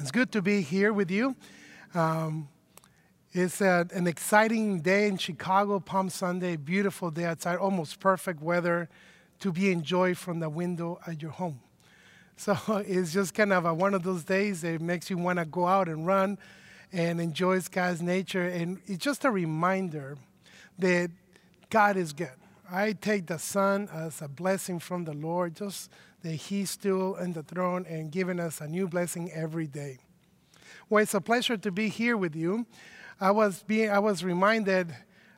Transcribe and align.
It's 0.00 0.10
good 0.10 0.32
to 0.32 0.42
be 0.42 0.60
here 0.60 0.92
with 0.92 1.08
you. 1.08 1.36
Um, 1.94 2.48
it's 3.32 3.60
a, 3.60 3.86
an 3.92 4.08
exciting 4.08 4.80
day 4.80 5.06
in 5.06 5.18
Chicago, 5.18 5.78
Palm 5.78 6.10
Sunday, 6.10 6.56
beautiful 6.56 7.12
day 7.12 7.24
outside, 7.24 7.58
almost 7.58 8.00
perfect 8.00 8.42
weather 8.42 8.88
to 9.38 9.52
be 9.52 9.70
enjoyed 9.70 10.18
from 10.18 10.40
the 10.40 10.48
window 10.48 10.98
at 11.06 11.22
your 11.22 11.30
home. 11.30 11.60
So 12.36 12.58
it's 12.84 13.12
just 13.12 13.32
kind 13.32 13.52
of 13.52 13.64
a, 13.64 13.72
one 13.72 13.94
of 13.94 14.02
those 14.02 14.24
days 14.24 14.62
that 14.62 14.80
makes 14.80 15.08
you 15.08 15.16
want 15.16 15.38
to 15.38 15.44
go 15.44 15.68
out 15.68 15.88
and 15.88 16.04
run 16.04 16.36
and 16.92 17.20
enjoy 17.20 17.60
God's 17.70 18.02
nature. 18.02 18.48
And 18.48 18.80
it's 18.86 19.04
just 19.04 19.24
a 19.24 19.30
reminder 19.30 20.18
that 20.80 21.12
God 21.70 21.96
is 21.96 22.12
good. 22.12 22.32
I 22.68 22.92
take 22.94 23.28
the 23.28 23.38
sun 23.38 23.88
as 23.92 24.20
a 24.20 24.26
blessing 24.26 24.80
from 24.80 25.04
the 25.04 25.12
Lord, 25.12 25.54
just 25.54 25.92
that 26.24 26.32
He's 26.32 26.70
still 26.70 27.16
in 27.16 27.34
the 27.34 27.42
throne 27.42 27.84
and 27.86 28.10
giving 28.10 28.40
us 28.40 28.62
a 28.62 28.66
new 28.66 28.88
blessing 28.88 29.30
every 29.32 29.66
day. 29.66 29.98
Well, 30.88 31.02
it's 31.02 31.12
a 31.12 31.20
pleasure 31.20 31.58
to 31.58 31.70
be 31.70 31.88
here 31.90 32.16
with 32.16 32.34
you. 32.34 32.66
I 33.20 33.30
was 33.30 33.62
being, 33.62 33.90
I 33.90 33.98
was 33.98 34.24
reminded 34.24 34.94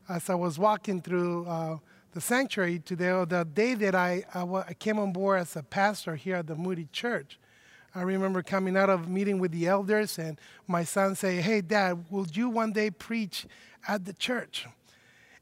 as 0.09 0.31
I 0.31 0.37
was 0.37 0.61
walking 0.61 1.03
through 1.03 1.45
uh, 1.47 1.79
the 2.13 2.21
sanctuary 2.21 2.79
today, 2.79 3.11
or 3.11 3.27
the 3.27 3.45
day 3.45 3.75
that 3.75 3.97
I, 3.97 4.25
I 4.33 4.75
came 4.75 5.01
on 5.01 5.13
board 5.13 5.41
as 5.41 5.57
a 5.57 5.63
pastor 5.65 6.15
here 6.15 6.37
at 6.37 6.47
the 6.47 6.55
Moody 6.55 6.89
Church. 6.93 7.39
I 7.93 8.03
remember 8.03 8.43
coming 8.43 8.77
out 8.77 8.89
of 8.89 9.09
meeting 9.09 9.41
with 9.41 9.51
the 9.51 9.67
elders, 9.67 10.19
and 10.21 10.39
my 10.69 10.85
son 10.85 11.17
say, 11.17 11.41
"Hey, 11.41 11.63
Dad, 11.63 12.05
will 12.11 12.27
you 12.33 12.49
one 12.49 12.73
day 12.73 12.91
preach 12.91 13.47
at 13.89 14.05
the 14.05 14.13
church?" 14.13 14.67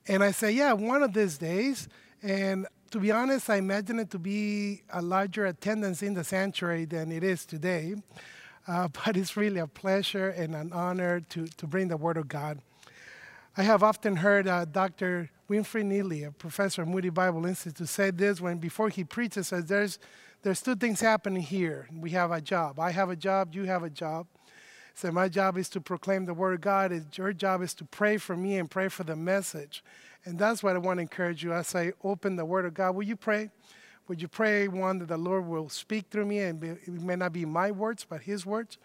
And 0.09 0.25
I 0.25 0.31
say, 0.31 0.53
"Yeah, 0.53 0.73
one 0.73 1.03
of 1.03 1.13
these 1.13 1.37
days." 1.37 1.89
And 2.23 2.67
to 2.95 3.01
be 3.01 3.11
honest, 3.11 3.51
I 3.51 3.57
imagine 3.57 3.99
it 3.99 4.11
to 4.11 4.21
be 4.21 4.83
a 4.93 5.03
larger 5.03 5.47
attendance 5.47 6.01
in 6.01 6.15
the 6.15 6.23
sanctuary 6.23 6.85
than 6.85 7.11
it 7.11 7.25
is 7.25 7.45
today. 7.45 7.97
Uh, 8.69 8.87
but 9.05 9.17
it's 9.17 9.37
really 9.37 9.59
a 9.59 9.67
pleasure 9.67 10.29
and 10.29 10.55
an 10.55 10.73
honor 10.73 11.19
to, 11.31 11.49
to 11.49 11.67
bring 11.67 11.89
the 11.89 11.97
Word 11.97 12.17
of 12.17 12.29
God. 12.29 12.61
I 13.57 13.65
have 13.65 13.83
often 13.83 14.15
heard 14.15 14.47
uh, 14.47 14.65
Dr. 14.67 15.29
Winfred 15.51 15.87
Neely, 15.87 16.23
a 16.23 16.31
professor 16.31 16.83
at 16.83 16.89
Moody 16.89 17.09
Bible 17.09 17.45
Institute, 17.47 17.89
say 17.89 18.13
this 18.13 18.41
when 18.41 18.59
before 18.59 18.91
he 18.91 19.03
preaches, 19.03 19.49
says 19.49 19.67
there's, 19.67 19.99
there's 20.43 20.63
two 20.63 20.77
things 20.77 21.01
happening 21.01 21.43
here. 21.43 21.89
We 21.93 22.11
have 22.11 22.31
a 22.31 22.41
job. 22.41 22.79
I 22.79 22.93
have 22.93 23.11
a 23.11 23.17
job, 23.17 23.57
you 23.57 23.65
have 23.65 23.83
a 23.83 23.91
job. 23.91 24.29
So 24.95 25.11
my 25.11 25.29
job 25.29 25.59
is 25.59 25.69
to 25.71 25.81
proclaim 25.81 26.25
the 26.25 26.35
Word 26.35 26.55
of 26.55 26.61
God. 26.61 27.17
Your 27.17 27.33
job 27.33 27.63
is 27.63 27.75
to 27.75 27.85
pray 27.85 28.17
for 28.17 28.37
me 28.37 28.59
and 28.59 28.71
pray 28.71 28.89
for 28.89 29.03
the 29.03 29.17
message. 29.17 29.83
And 30.25 30.39
that's 30.39 30.63
what 30.63 30.77
I 30.77 30.79
want 30.79 30.99
to 30.99 31.03
encourage 31.03 31.43
you 31.43 31.53
as 31.53 31.75
I 31.75 31.93
open 32.05 32.37
the 32.37 32.45
Word 32.45 32.65
of 32.65 32.75
God. 32.75 32.95
Will 32.95 33.03
you 33.03 33.17
pray? 33.17 33.51
Would 34.07 34.23
you 34.23 34.29
pray, 34.29 34.69
one, 34.69 35.01
that 35.01 35.09
the 35.09 35.17
Lord 35.17 35.47
will 35.47 35.69
speak 35.69 36.07
through 36.11 36.27
me, 36.27 36.41
and 36.41 36.63
it 36.63 36.89
may 36.89 37.17
not 37.17 37.33
be 37.33 37.45
my 37.45 37.73
words, 37.73 38.07
but 38.09 38.23
His 38.23 38.47
words? 38.47 38.79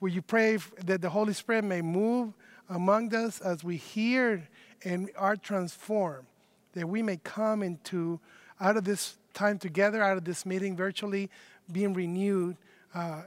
Will 0.00 0.10
you 0.10 0.22
pray 0.22 0.58
that 0.84 1.00
the 1.00 1.10
Holy 1.10 1.32
Spirit 1.32 1.64
may 1.64 1.80
move 1.80 2.34
among 2.68 3.14
us 3.14 3.40
as 3.40 3.64
we 3.64 3.76
hear 3.76 4.46
and 4.84 5.10
are 5.16 5.36
transformed, 5.36 6.26
that 6.72 6.88
we 6.88 7.02
may 7.02 7.16
come 7.18 7.62
into, 7.62 8.20
out 8.60 8.76
of 8.76 8.84
this 8.84 9.16
time 9.34 9.58
together, 9.58 10.02
out 10.02 10.16
of 10.16 10.24
this 10.24 10.44
meeting 10.44 10.76
virtually, 10.76 11.30
being 11.70 11.94
renewed 11.94 12.56
uh, 12.94 13.22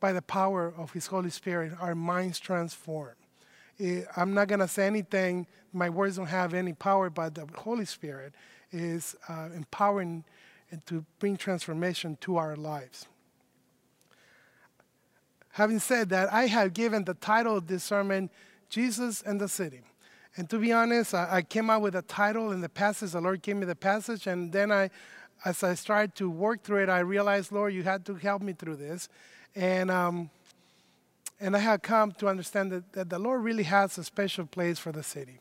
by 0.00 0.12
the 0.12 0.22
power 0.22 0.72
of 0.76 0.92
His 0.92 1.06
Holy 1.06 1.30
Spirit, 1.30 1.72
our 1.80 1.94
minds 1.94 2.38
transformed. 2.38 3.16
Eh, 3.80 4.02
I'm 4.16 4.34
not 4.34 4.48
going 4.48 4.60
to 4.60 4.68
say 4.68 4.86
anything, 4.86 5.46
my 5.72 5.88
words 5.88 6.16
don't 6.16 6.26
have 6.26 6.54
any 6.54 6.72
power, 6.72 7.10
but 7.10 7.34
the 7.34 7.46
Holy 7.56 7.84
Spirit 7.84 8.34
is 8.72 9.16
uh, 9.28 9.48
empowering 9.54 10.24
and 10.70 10.84
to 10.86 11.04
bring 11.18 11.36
transformation 11.36 12.16
to 12.20 12.36
our 12.36 12.56
lives. 12.56 13.06
Having 15.52 15.78
said 15.80 16.08
that, 16.10 16.32
I 16.32 16.46
have 16.46 16.74
given 16.74 17.04
the 17.04 17.14
title 17.14 17.56
of 17.56 17.66
this 17.66 17.82
sermon, 17.82 18.30
Jesus 18.68 19.22
and 19.22 19.40
the 19.40 19.48
City. 19.48 19.80
And 20.36 20.48
to 20.50 20.58
be 20.58 20.72
honest, 20.72 21.14
I, 21.14 21.38
I 21.38 21.42
came 21.42 21.70
out 21.70 21.82
with 21.82 21.96
a 21.96 22.02
title 22.02 22.52
in 22.52 22.60
the 22.60 22.68
passage. 22.68 23.12
The 23.12 23.20
Lord 23.20 23.42
gave 23.42 23.56
me 23.56 23.66
the 23.66 23.74
passage, 23.74 24.26
and 24.26 24.52
then 24.52 24.70
I, 24.70 24.90
as 25.44 25.64
I 25.64 25.74
started 25.74 26.14
to 26.16 26.30
work 26.30 26.62
through 26.62 26.84
it, 26.84 26.88
I 26.88 27.00
realized, 27.00 27.50
Lord, 27.50 27.72
you 27.74 27.82
had 27.82 28.04
to 28.06 28.14
help 28.14 28.42
me 28.42 28.52
through 28.52 28.76
this. 28.76 29.08
And 29.54 29.90
um, 29.90 30.30
and 31.40 31.56
I 31.56 31.60
had 31.60 31.82
come 31.82 32.12
to 32.12 32.28
understand 32.28 32.72
that, 32.72 32.92
that 32.92 33.10
the 33.10 33.18
Lord 33.18 33.42
really 33.44 33.62
has 33.64 33.96
a 33.96 34.04
special 34.04 34.46
place 34.46 34.78
for 34.78 34.90
the 34.90 35.02
city. 35.02 35.38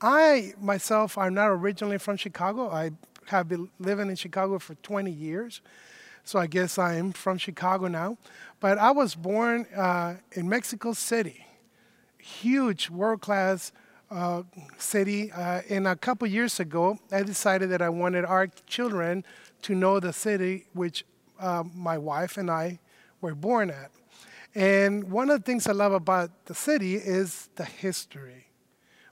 I 0.00 0.54
myself 0.60 1.16
am 1.16 1.34
not 1.34 1.48
originally 1.48 1.98
from 1.98 2.16
Chicago. 2.16 2.70
I 2.70 2.90
have 3.26 3.48
been 3.48 3.70
living 3.78 4.08
in 4.08 4.16
Chicago 4.16 4.58
for 4.58 4.74
20 4.76 5.10
years, 5.10 5.60
so 6.24 6.38
I 6.38 6.46
guess 6.46 6.78
I 6.78 6.94
am 6.94 7.12
from 7.12 7.38
Chicago 7.38 7.86
now. 7.86 8.18
But 8.60 8.78
I 8.78 8.90
was 8.90 9.14
born 9.14 9.66
uh, 9.76 10.16
in 10.32 10.48
Mexico 10.48 10.92
City, 10.92 11.46
huge 12.18 12.90
world 12.90 13.20
class 13.20 13.72
uh, 14.10 14.42
city. 14.78 15.32
Uh, 15.32 15.62
and 15.68 15.86
a 15.86 15.96
couple 15.96 16.26
years 16.26 16.60
ago, 16.60 16.98
I 17.12 17.22
decided 17.22 17.70
that 17.70 17.82
I 17.82 17.88
wanted 17.88 18.24
our 18.24 18.48
children 18.66 19.24
to 19.62 19.74
know 19.74 20.00
the 20.00 20.12
city 20.12 20.66
which 20.74 21.04
uh, 21.40 21.64
my 21.74 21.98
wife 21.98 22.36
and 22.36 22.50
I 22.50 22.78
were 23.20 23.34
born 23.34 23.70
at. 23.70 23.90
And 24.54 25.10
one 25.10 25.28
of 25.30 25.40
the 25.40 25.44
things 25.44 25.66
I 25.66 25.72
love 25.72 25.92
about 25.92 26.46
the 26.46 26.54
city 26.54 26.94
is 26.94 27.50
the 27.56 27.64
history. 27.64 28.46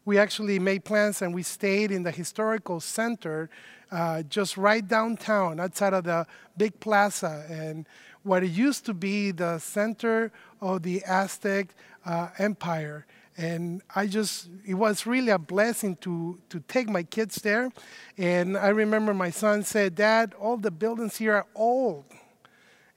We 0.07 0.19
actually 0.19 0.59
made 0.59 0.85
plans 0.85 1.23
and 1.23 1.35
we 1.35 1.43
stayed 1.43 1.91
in 1.91 2.03
the 2.03 2.11
historical 2.11 2.81
center 2.81 3.51
uh, 3.91 4.23
just 4.23 4.57
right 4.57 4.87
downtown 4.87 5.61
outside 5.61 5.95
of 5.95 6.05
the 6.05 6.27
big 6.57 6.79
plaza 6.81 7.45
and 7.49 7.87
what 8.23 8.43
it 8.43 8.49
used 8.49 8.87
to 8.87 8.95
be 8.95 9.31
the 9.31 9.59
center 9.59 10.33
of 10.61 10.83
the 10.83 11.03
Aztec 11.05 11.75
uh, 12.05 12.29
Empire. 12.39 13.07
And 13.37 13.83
I 13.95 14.07
just, 14.07 14.49
it 14.67 14.75
was 14.75 15.07
really 15.07 15.31
a 15.31 15.39
blessing 15.39 15.97
to, 15.97 16.39
to 16.49 16.61
take 16.61 16.89
my 16.89 17.03
kids 17.03 17.37
there. 17.37 17.71
And 18.17 18.57
I 18.57 18.69
remember 18.69 19.13
my 19.13 19.31
son 19.31 19.63
said, 19.63 19.97
Dad, 19.97 20.35
all 20.41 20.57
the 20.57 20.71
buildings 20.71 21.17
here 21.17 21.35
are 21.35 21.47
old. 21.55 22.05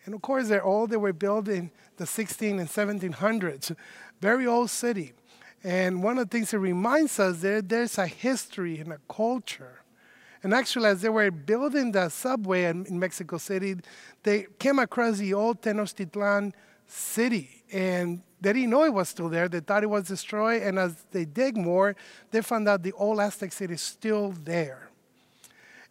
And 0.07 0.15
of 0.15 0.21
course, 0.21 0.47
they're 0.47 0.63
old. 0.63 0.89
They 0.89 0.97
were 0.97 1.11
built 1.11 1.49
in 1.49 1.69
the 1.97 2.05
16 2.05 2.59
and 2.59 2.69
1700s. 2.69 3.75
Very 4.21 4.47
old 4.47 4.69
city. 4.69 5.11
And 5.65 6.01
one 6.01 6.17
of 6.17 6.29
the 6.29 6.37
things 6.37 6.53
it 6.53 6.59
reminds 6.59 7.19
us 7.19 7.41
there, 7.41 7.61
there's 7.61 7.97
a 7.97 8.07
history 8.07 8.79
and 8.79 8.93
a 8.93 8.99
culture. 9.09 9.81
And 10.43 10.53
actually, 10.53 10.85
as 10.85 11.01
they 11.01 11.09
were 11.09 11.29
building 11.29 11.91
the 11.91 12.07
subway 12.07 12.63
in, 12.63 12.85
Mexico 12.97 13.37
City, 13.37 13.75
they 14.23 14.47
came 14.57 14.79
across 14.79 15.17
the 15.17 15.33
old 15.33 15.61
Tenochtitlan 15.61 16.53
city. 16.87 17.63
And 17.73 18.21
they 18.39 18.53
didn't 18.53 18.69
know 18.69 18.85
it 18.85 18.93
was 18.93 19.09
still 19.09 19.27
there. 19.27 19.49
They 19.49 19.59
thought 19.59 19.83
it 19.83 19.89
was 19.89 20.07
destroyed. 20.07 20.61
And 20.61 20.79
as 20.79 21.03
they 21.11 21.25
dig 21.25 21.57
more, 21.57 21.97
they 22.31 22.41
found 22.41 22.69
out 22.69 22.81
the 22.81 22.93
old 22.93 23.19
Aztec 23.19 23.51
city 23.51 23.73
is 23.73 23.81
still 23.81 24.31
there. 24.45 24.87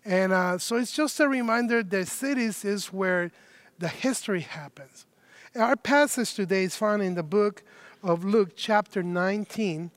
And 0.07 0.33
uh, 0.33 0.57
so 0.57 0.77
it's 0.77 0.93
just 0.93 1.21
a 1.21 1.29
reminder 1.29 1.83
that 1.83 2.09
cities 2.09 2.65
is 2.65 2.87
where 2.87 3.31
the 3.79 3.89
history 3.89 4.41
happens. 4.41 5.07
Our 5.55 5.77
passage 5.77 6.35
today 6.35 6.65
is 6.65 6.77
found 6.77 7.03
in 7.03 7.15
the 7.15 7.23
book 7.23 7.63
of 8.03 8.25
Luke, 8.25 8.51
chapter 8.57 9.03
19, 9.03 9.91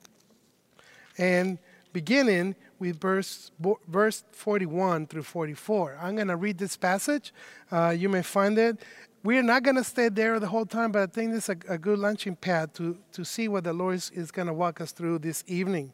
and 1.18 1.58
beginning 1.92 2.56
with 2.78 3.00
verse, 3.00 3.50
verse 3.86 4.24
41 4.32 5.06
through 5.06 5.22
44. 5.22 5.98
I'm 6.00 6.16
going 6.16 6.28
to 6.28 6.36
read 6.36 6.58
this 6.58 6.76
passage. 6.76 7.32
Uh, 7.70 7.94
you 7.96 8.08
may 8.08 8.22
find 8.22 8.58
it. 8.58 8.78
We're 9.22 9.42
not 9.42 9.62
going 9.62 9.76
to 9.76 9.84
stay 9.84 10.08
there 10.08 10.40
the 10.40 10.46
whole 10.46 10.64
time, 10.64 10.92
but 10.92 11.02
I 11.02 11.06
think 11.06 11.32
this 11.32 11.50
is 11.50 11.56
a, 11.68 11.74
a 11.74 11.78
good 11.78 11.98
launching 11.98 12.36
pad 12.36 12.72
to, 12.74 12.96
to 13.12 13.24
see 13.24 13.48
what 13.48 13.64
the 13.64 13.74
Lord 13.74 13.96
is, 13.96 14.10
is 14.14 14.30
going 14.30 14.48
to 14.48 14.54
walk 14.54 14.80
us 14.80 14.92
through 14.92 15.18
this 15.18 15.44
evening. 15.46 15.92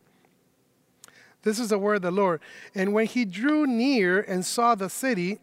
This 1.42 1.58
is 1.58 1.70
the 1.70 1.78
word 1.78 1.96
of 1.96 2.02
the 2.02 2.10
Lord. 2.10 2.40
And 2.74 2.92
when 2.92 3.06
he 3.06 3.24
drew 3.24 3.66
near 3.66 4.20
and 4.20 4.44
saw 4.44 4.74
the 4.76 4.88
city, 4.88 5.40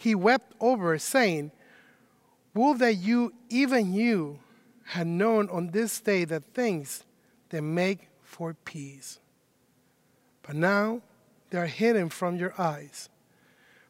he 0.00 0.14
wept 0.14 0.54
over, 0.60 0.98
saying, 0.98 1.52
Would 2.54 2.78
that 2.78 2.94
you, 2.94 3.34
even 3.50 3.92
you, 3.92 4.38
had 4.84 5.06
known 5.06 5.48
on 5.50 5.70
this 5.70 6.00
day 6.00 6.24
the 6.24 6.40
things 6.40 7.04
that 7.50 7.62
make 7.62 8.08
for 8.22 8.54
peace. 8.64 9.20
But 10.42 10.56
now 10.56 11.02
they 11.50 11.58
are 11.58 11.66
hidden 11.66 12.08
from 12.08 12.36
your 12.36 12.54
eyes. 12.58 13.10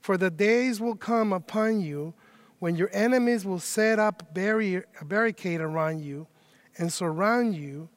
For 0.01 0.17
the 0.17 0.31
days 0.31 0.81
will 0.81 0.97
come 0.97 1.33
upon 1.33 1.81
you 1.81 2.13
when 2.59 2.75
your 2.75 2.91
enemies 2.93 3.45
will 3.45 3.61
set 3.61 3.99
up 4.01 4.23
a 4.37 5.05
barricade 5.05 5.61
around 5.61 6.01
you 6.01 6.27
and 6.77 6.93
surround 6.93 7.55
you 7.55 7.89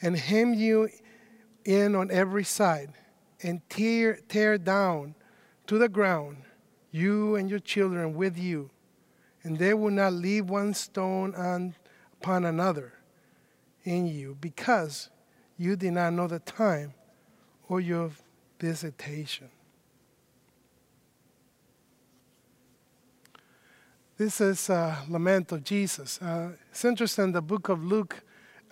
and 0.00 0.16
hem 0.16 0.54
you 0.54 0.88
in 1.64 1.96
on 1.96 2.10
every 2.12 2.44
side 2.44 2.92
and 3.42 3.60
tear, 3.68 4.20
tear 4.28 4.56
down 4.56 5.16
to 5.66 5.78
the 5.78 5.88
ground 5.88 6.36
you 6.90 7.36
and 7.36 7.48
your 7.48 7.58
children 7.58 8.14
with 8.14 8.38
you, 8.38 8.70
and 9.42 9.58
they 9.58 9.74
will 9.74 9.90
not 9.90 10.12
leave 10.12 10.50
one 10.50 10.74
stone 10.74 11.34
on, 11.34 11.74
upon 12.20 12.44
another 12.44 12.92
in 13.84 14.06
you, 14.06 14.36
because 14.40 15.08
you 15.56 15.76
did 15.76 15.92
not 15.92 16.12
know 16.12 16.26
the 16.26 16.38
time 16.40 16.94
or 17.68 17.80
your 17.80 18.10
visitation. 18.58 19.48
This 24.20 24.38
is 24.40 24.68
a 24.68 24.98
lament 25.08 25.50
of 25.50 25.64
Jesus. 25.64 26.20
Uh, 26.20 26.50
it's 26.70 26.84
interesting, 26.84 27.32
the 27.32 27.40
book 27.40 27.70
of 27.70 27.82
Luke, 27.82 28.22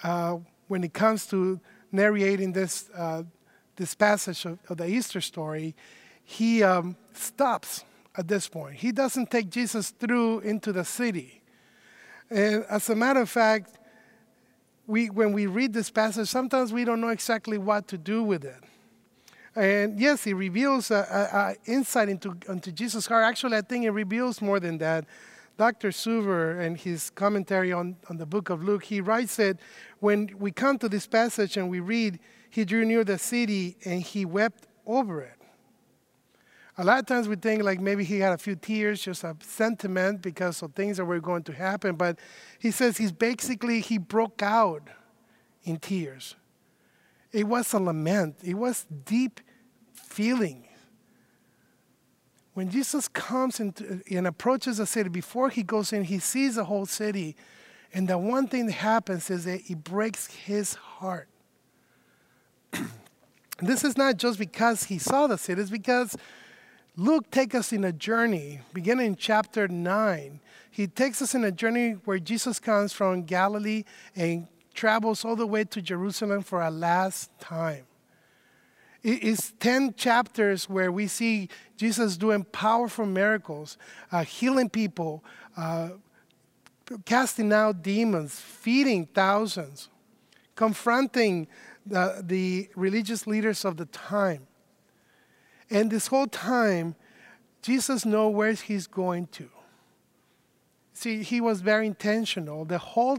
uh, 0.03 0.37
when 0.67 0.85
it 0.85 0.93
comes 0.93 1.27
to 1.29 1.59
narrating 1.91 2.53
this, 2.53 2.91
uh, 2.95 3.23
this 3.77 3.95
passage 3.95 4.45
of, 4.45 4.59
of, 4.69 4.77
the 4.77 4.87
Easter 4.87 5.23
story, 5.23 5.75
he 6.23 6.63
um, 6.63 6.97
stops 7.15 7.85
at 8.19 8.27
this 8.27 8.49
point. 8.49 8.75
He 8.75 8.91
doesn't 8.91 9.31
take 9.31 9.49
Jesus 9.49 9.91
through 9.91 10.41
into 10.41 10.73
the 10.73 10.85
city. 10.85 11.41
And 12.29 12.65
as 12.69 12.91
a 12.91 12.97
matter 12.97 13.21
of 13.21 13.31
fact, 13.31 13.79
we, 14.87 15.09
when 15.09 15.33
we 15.33 15.47
read 15.47 15.73
this 15.73 15.91
passage, 15.91 16.29
sometimes 16.29 16.73
we 16.73 16.85
don't 16.85 17.01
know 17.01 17.09
exactly 17.09 17.59
what 17.59 17.87
to 17.89 17.97
do 17.97 18.23
with 18.23 18.45
it. 18.45 18.63
And 19.55 19.99
yes, 20.01 20.25
he 20.25 20.35
reveals 20.35 20.91
an 20.91 21.57
insight 21.65 22.09
into, 22.09 22.37
into 22.49 22.73
Jesus' 22.73 23.07
heart. 23.07 23.25
Actually, 23.25 23.57
I 23.57 23.63
think 23.63 23.85
it 23.85 23.91
reveals 23.91 24.43
more 24.43 24.61
than 24.61 24.79
that. 24.79 25.05
Dr. 25.57 25.89
Suver, 25.89 26.61
in 26.65 26.77
his 26.77 27.11
commentary 27.11 27.73
on, 27.73 27.97
on 28.09 28.17
the 28.17 28.27
book 28.27 28.51
of 28.51 28.63
Luke, 28.63 28.85
he 28.85 29.01
writes 29.01 29.37
that 29.37 29.59
when 30.01 30.31
we 30.39 30.53
come 30.53 30.79
to 30.79 30.89
this 30.89 31.07
passage 31.07 31.57
and 31.57 31.69
we 31.69 31.81
read, 31.81 32.19
he 32.51 32.65
drew 32.65 32.85
near 32.85 33.05
the 33.05 33.19
city 33.19 33.77
and 33.85 34.01
he 34.03 34.25
wept 34.25 34.67
over 34.87 35.21
it. 35.21 35.38
A 36.79 36.85
lot 36.85 37.01
of 37.01 37.07
times 37.07 37.29
we 37.29 37.37
think 37.37 37.63
like 37.63 37.81
maybe 37.81 38.05
he 38.05 38.21
had 38.21 38.33
a 38.33 38.39
few 38.39 38.55
tears, 38.55 39.03
just 39.03 39.25
a 39.25 39.37
sentiment 39.41 40.23
because 40.23 40.63
of 40.63 40.75
things 40.75 40.97
that 40.97 41.05
were 41.05 41.21
going 41.21 41.43
to 41.45 41.53
happen. 41.53 41.97
But 41.97 42.19
he 42.59 42.71
says 42.71 42.97
he's 42.97 43.13
basically, 43.13 43.81
he 43.81 43.99
broke 43.99 44.43
out 44.43 44.89
in 45.65 45.79
tears. 45.79 46.37
It 47.33 47.47
was 47.47 47.73
a 47.75 47.79
lament, 47.79 48.37
it 48.43 48.55
was 48.55 48.87
deep 49.05 49.41
feeling 49.93 50.69
when 52.59 52.71
Jesus 52.71 53.07
comes 53.07 53.61
into, 53.61 54.03
and 54.11 54.27
approaches 54.27 54.79
the 54.79 54.87
city, 54.87 55.09
before 55.09 55.49
he 55.49 55.63
goes 55.63 55.93
in, 55.93 56.03
he 56.03 56.19
sees 56.19 56.57
the 56.57 56.65
whole 56.65 56.87
city. 56.87 57.37
And 57.95 58.09
the 58.09 58.19
one 58.19 58.49
thing 58.49 58.67
that 58.67 58.73
happens 58.73 59.31
is 59.31 59.45
that 59.45 59.61
he 59.61 59.77
breaks 59.77 60.27
his 60.27 60.75
heart. 60.75 61.29
this 63.63 63.85
is 63.85 63.97
not 63.97 64.17
just 64.17 64.41
because 64.41 64.83
he 64.83 64.99
saw 64.99 65.29
the 65.29 65.39
city, 65.39 65.61
it's 65.61 65.71
because 65.71 66.17
Luke 66.99 67.31
takes 67.31 67.55
us 67.55 67.73
in 67.73 67.85
a 67.85 67.93
journey, 67.93 68.61
beginning 68.73 69.07
in 69.07 69.15
chapter 69.15 69.69
9. 69.69 70.41
He 70.69 70.89
takes 70.89 71.23
us 71.23 71.33
in 71.33 71.45
a 71.45 71.53
journey 71.53 71.93
where 71.93 72.19
Jesus 72.19 72.59
comes 72.59 72.93
from 72.93 73.23
Galilee 73.23 73.85
and 74.17 74.49
travels 74.75 75.25
all 75.25 75.37
the 75.37 75.47
way 75.47 75.63
to 75.63 75.81
Jerusalem 75.81 76.43
for 76.43 76.61
a 76.61 76.73
last 76.73 77.31
time. 77.39 77.85
It's 79.05 79.53
10 79.61 79.95
chapters 79.95 80.69
where 80.69 80.91
we 80.91 81.07
see 81.07 81.51
Jesus 81.77 82.17
doing 82.17 82.43
powerful 82.43 83.07
miracles, 83.07 83.79
uh, 84.11 84.25
healing 84.25 84.69
people, 84.69 85.23
uh, 85.57 85.91
casting 87.05 87.53
out 87.53 87.81
demons, 87.81 88.41
feeding 88.41 89.07
thousands, 89.07 89.89
confronting 90.57 91.47
the, 91.87 92.25
the 92.27 92.69
religious 92.75 93.25
leaders 93.25 93.65
of 93.65 93.77
the 93.77 93.87
time. 93.87 94.48
And 95.71 95.91
this 95.91 96.07
whole 96.07 96.27
time, 96.27 96.95
Jesus 97.63 98.05
knows 98.05 98.35
where 98.35 98.53
he's 98.53 98.87
going 98.87 99.27
to. 99.29 99.49
See, 100.95 101.23
he 101.23 101.41
was 101.41 101.61
very 101.61 101.87
intentional. 101.87 102.65
The 102.65 102.79
whole 102.79 103.19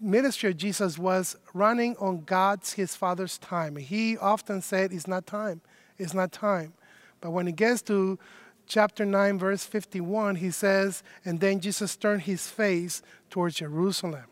ministry 0.00 0.50
of 0.50 0.56
Jesus 0.56 0.98
was 0.98 1.36
running 1.52 1.96
on 1.98 2.22
God's, 2.24 2.74
his 2.74 2.96
Father's 2.96 3.38
time. 3.38 3.76
He 3.76 4.18
often 4.18 4.60
said, 4.60 4.92
It's 4.92 5.06
not 5.06 5.26
time. 5.26 5.60
It's 5.98 6.14
not 6.14 6.32
time. 6.32 6.74
But 7.20 7.30
when 7.30 7.48
it 7.48 7.56
gets 7.56 7.80
to 7.82 8.18
chapter 8.66 9.04
9, 9.04 9.38
verse 9.38 9.64
51, 9.64 10.36
he 10.36 10.50
says, 10.50 11.02
And 11.24 11.40
then 11.40 11.60
Jesus 11.60 11.96
turned 11.96 12.22
his 12.22 12.48
face 12.48 13.02
towards 13.30 13.56
Jerusalem. 13.56 14.26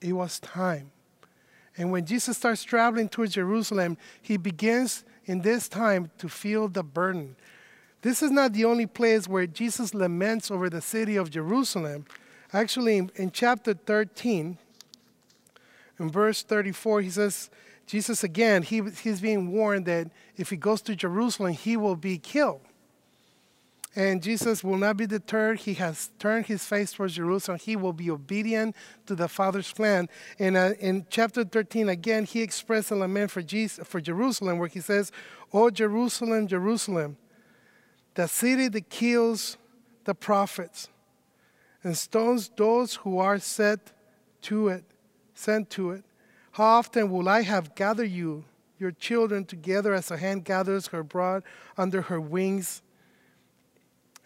It 0.00 0.12
was 0.12 0.40
time. 0.40 0.90
And 1.76 1.92
when 1.92 2.04
Jesus 2.04 2.36
starts 2.36 2.64
traveling 2.64 3.08
towards 3.08 3.34
Jerusalem, 3.34 3.96
he 4.20 4.36
begins 4.36 5.04
in 5.28 5.42
this 5.42 5.68
time 5.68 6.10
to 6.18 6.28
feel 6.28 6.68
the 6.68 6.82
burden. 6.82 7.36
This 8.02 8.22
is 8.22 8.30
not 8.30 8.54
the 8.54 8.64
only 8.64 8.86
place 8.86 9.28
where 9.28 9.46
Jesus 9.46 9.92
laments 9.92 10.50
over 10.50 10.70
the 10.70 10.80
city 10.80 11.16
of 11.16 11.30
Jerusalem. 11.30 12.06
Actually, 12.52 13.08
in, 13.14 13.30
chapter 13.30 13.74
13, 13.74 14.56
in 16.00 16.10
verse 16.10 16.42
34, 16.42 17.02
he 17.02 17.10
says, 17.10 17.50
Jesus 17.86 18.24
again, 18.24 18.62
he, 18.62 18.82
he's 19.02 19.20
being 19.20 19.52
warned 19.52 19.86
that 19.86 20.10
if 20.36 20.50
he 20.50 20.56
goes 20.56 20.80
to 20.82 20.96
Jerusalem, 20.96 21.52
he 21.52 21.76
will 21.76 21.96
be 21.96 22.18
killed. 22.18 22.60
And 23.98 24.22
Jesus 24.22 24.62
will 24.62 24.76
not 24.76 24.96
be 24.96 25.08
deterred. 25.08 25.58
He 25.58 25.74
has 25.74 26.12
turned 26.20 26.46
his 26.46 26.64
face 26.64 26.92
towards 26.92 27.16
Jerusalem. 27.16 27.58
He 27.58 27.74
will 27.74 27.92
be 27.92 28.08
obedient 28.12 28.76
to 29.06 29.16
the 29.16 29.26
Father's 29.26 29.72
plan. 29.72 30.08
And 30.38 30.56
uh, 30.56 30.74
in 30.78 31.04
chapter 31.10 31.42
13, 31.42 31.88
again, 31.88 32.24
he 32.24 32.40
expressed 32.40 32.92
a 32.92 32.94
lament 32.94 33.32
for, 33.32 33.42
Jesus, 33.42 33.84
for 33.84 34.00
Jerusalem, 34.00 34.58
where 34.58 34.68
he 34.68 34.80
says, 34.80 35.10
O 35.52 35.68
Jerusalem, 35.68 36.46
Jerusalem, 36.46 37.16
the 38.14 38.28
city 38.28 38.68
that 38.68 38.88
kills 38.88 39.56
the 40.04 40.14
prophets 40.14 40.88
and 41.82 41.98
stones 41.98 42.52
those 42.56 42.94
who 42.94 43.18
are 43.18 43.40
set 43.40 43.90
to 44.42 44.68
it 44.68 44.84
sent 45.34 45.70
to 45.70 45.90
it. 45.90 46.04
How 46.52 46.64
often 46.64 47.10
will 47.10 47.28
I 47.28 47.42
have 47.42 47.74
gathered 47.74 48.10
you, 48.10 48.44
your 48.78 48.90
children, 48.90 49.44
together 49.44 49.92
as 49.92 50.10
a 50.10 50.16
hen 50.16 50.40
gathers 50.40 50.88
her 50.88 51.02
brood 51.02 51.42
under 51.76 52.02
her 52.02 52.20
wings, 52.20 52.82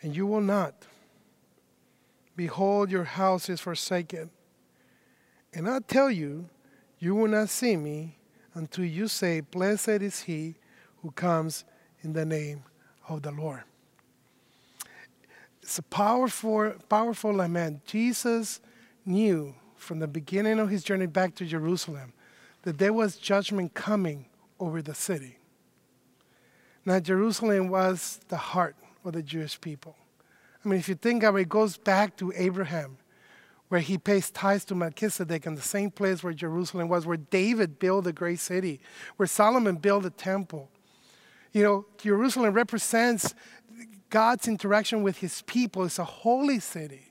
and 0.03 0.15
you 0.15 0.27
will 0.27 0.41
not? 0.41 0.75
Behold, 2.37 2.91
your 2.91 3.05
house 3.05 3.49
is 3.49 3.61
forsaken. 3.61 4.31
And 5.55 5.69
I 5.69 5.81
tell 5.81 6.11
you, 6.11 6.49
you 6.99 7.15
will 7.15 7.29
not 7.29 7.49
see 7.49 7.77
me 7.77 8.17
until 8.55 8.85
you 8.85 9.09
say, 9.09 9.41
Blessed 9.41 9.89
is 9.89 10.23
he 10.23 10.57
who 11.03 11.11
comes 11.11 11.65
in 12.03 12.13
the 12.13 12.25
name 12.25 12.65
of 13.09 13.23
the 13.23 13.31
Lord. 13.31 13.63
It's 15.63 15.79
a 15.79 15.83
powerful, 15.83 16.75
powerful 16.89 17.33
lament. 17.33 17.85
Jesus 17.85 18.61
knew 19.05 19.55
from 19.77 19.99
the 19.99 20.09
beginning 20.09 20.59
of 20.59 20.69
his 20.69 20.83
journey 20.83 21.07
back 21.07 21.35
to 21.37 21.45
Jerusalem 21.45 22.13
that 22.63 22.79
there 22.79 22.93
was 22.93 23.17
judgment 23.17 23.75
coming 23.75 24.27
over 24.59 24.81
the 24.81 24.95
city. 24.95 25.39
Now, 26.85 26.99
Jerusalem 26.99 27.69
was 27.69 28.21
the 28.29 28.37
heart 28.37 28.77
of 29.05 29.13
the 29.13 29.23
Jewish 29.23 29.61
people. 29.61 29.97
I 30.65 30.69
mean, 30.69 30.79
if 30.79 30.89
you 30.89 30.95
think 30.95 31.23
of 31.23 31.37
it, 31.37 31.41
it 31.41 31.49
goes 31.49 31.77
back 31.77 32.17
to 32.19 32.33
Abraham, 32.37 32.99
where 33.69 33.81
he 33.81 33.99
pays 33.99 34.31
tithes 34.31 34.65
to 34.67 34.75
Melchizedek 34.75 35.47
in 35.47 35.55
the 35.55 35.63
same 35.63 35.91
place 35.91 36.23
where 36.23 36.33
Jerusalem 36.33 36.89
was, 36.89 37.07
where 37.07 37.17
David 37.17 37.79
built 37.79 38.07
a 38.07 38.13
great 38.13 38.39
city, 38.39 38.81
where 39.17 39.27
Solomon 39.27 39.77
built 39.77 40.05
a 40.05 40.11
temple. 40.11 40.69
You 41.53 41.63
know, 41.63 41.87
Jerusalem 41.99 42.55
represents 42.55 43.35
God's 44.11 44.47
interaction 44.47 45.03
with 45.03 45.19
his 45.19 45.43
people. 45.43 45.85
It's 45.85 45.99
a 45.99 46.05
holy 46.05 46.61
city. 46.61 47.09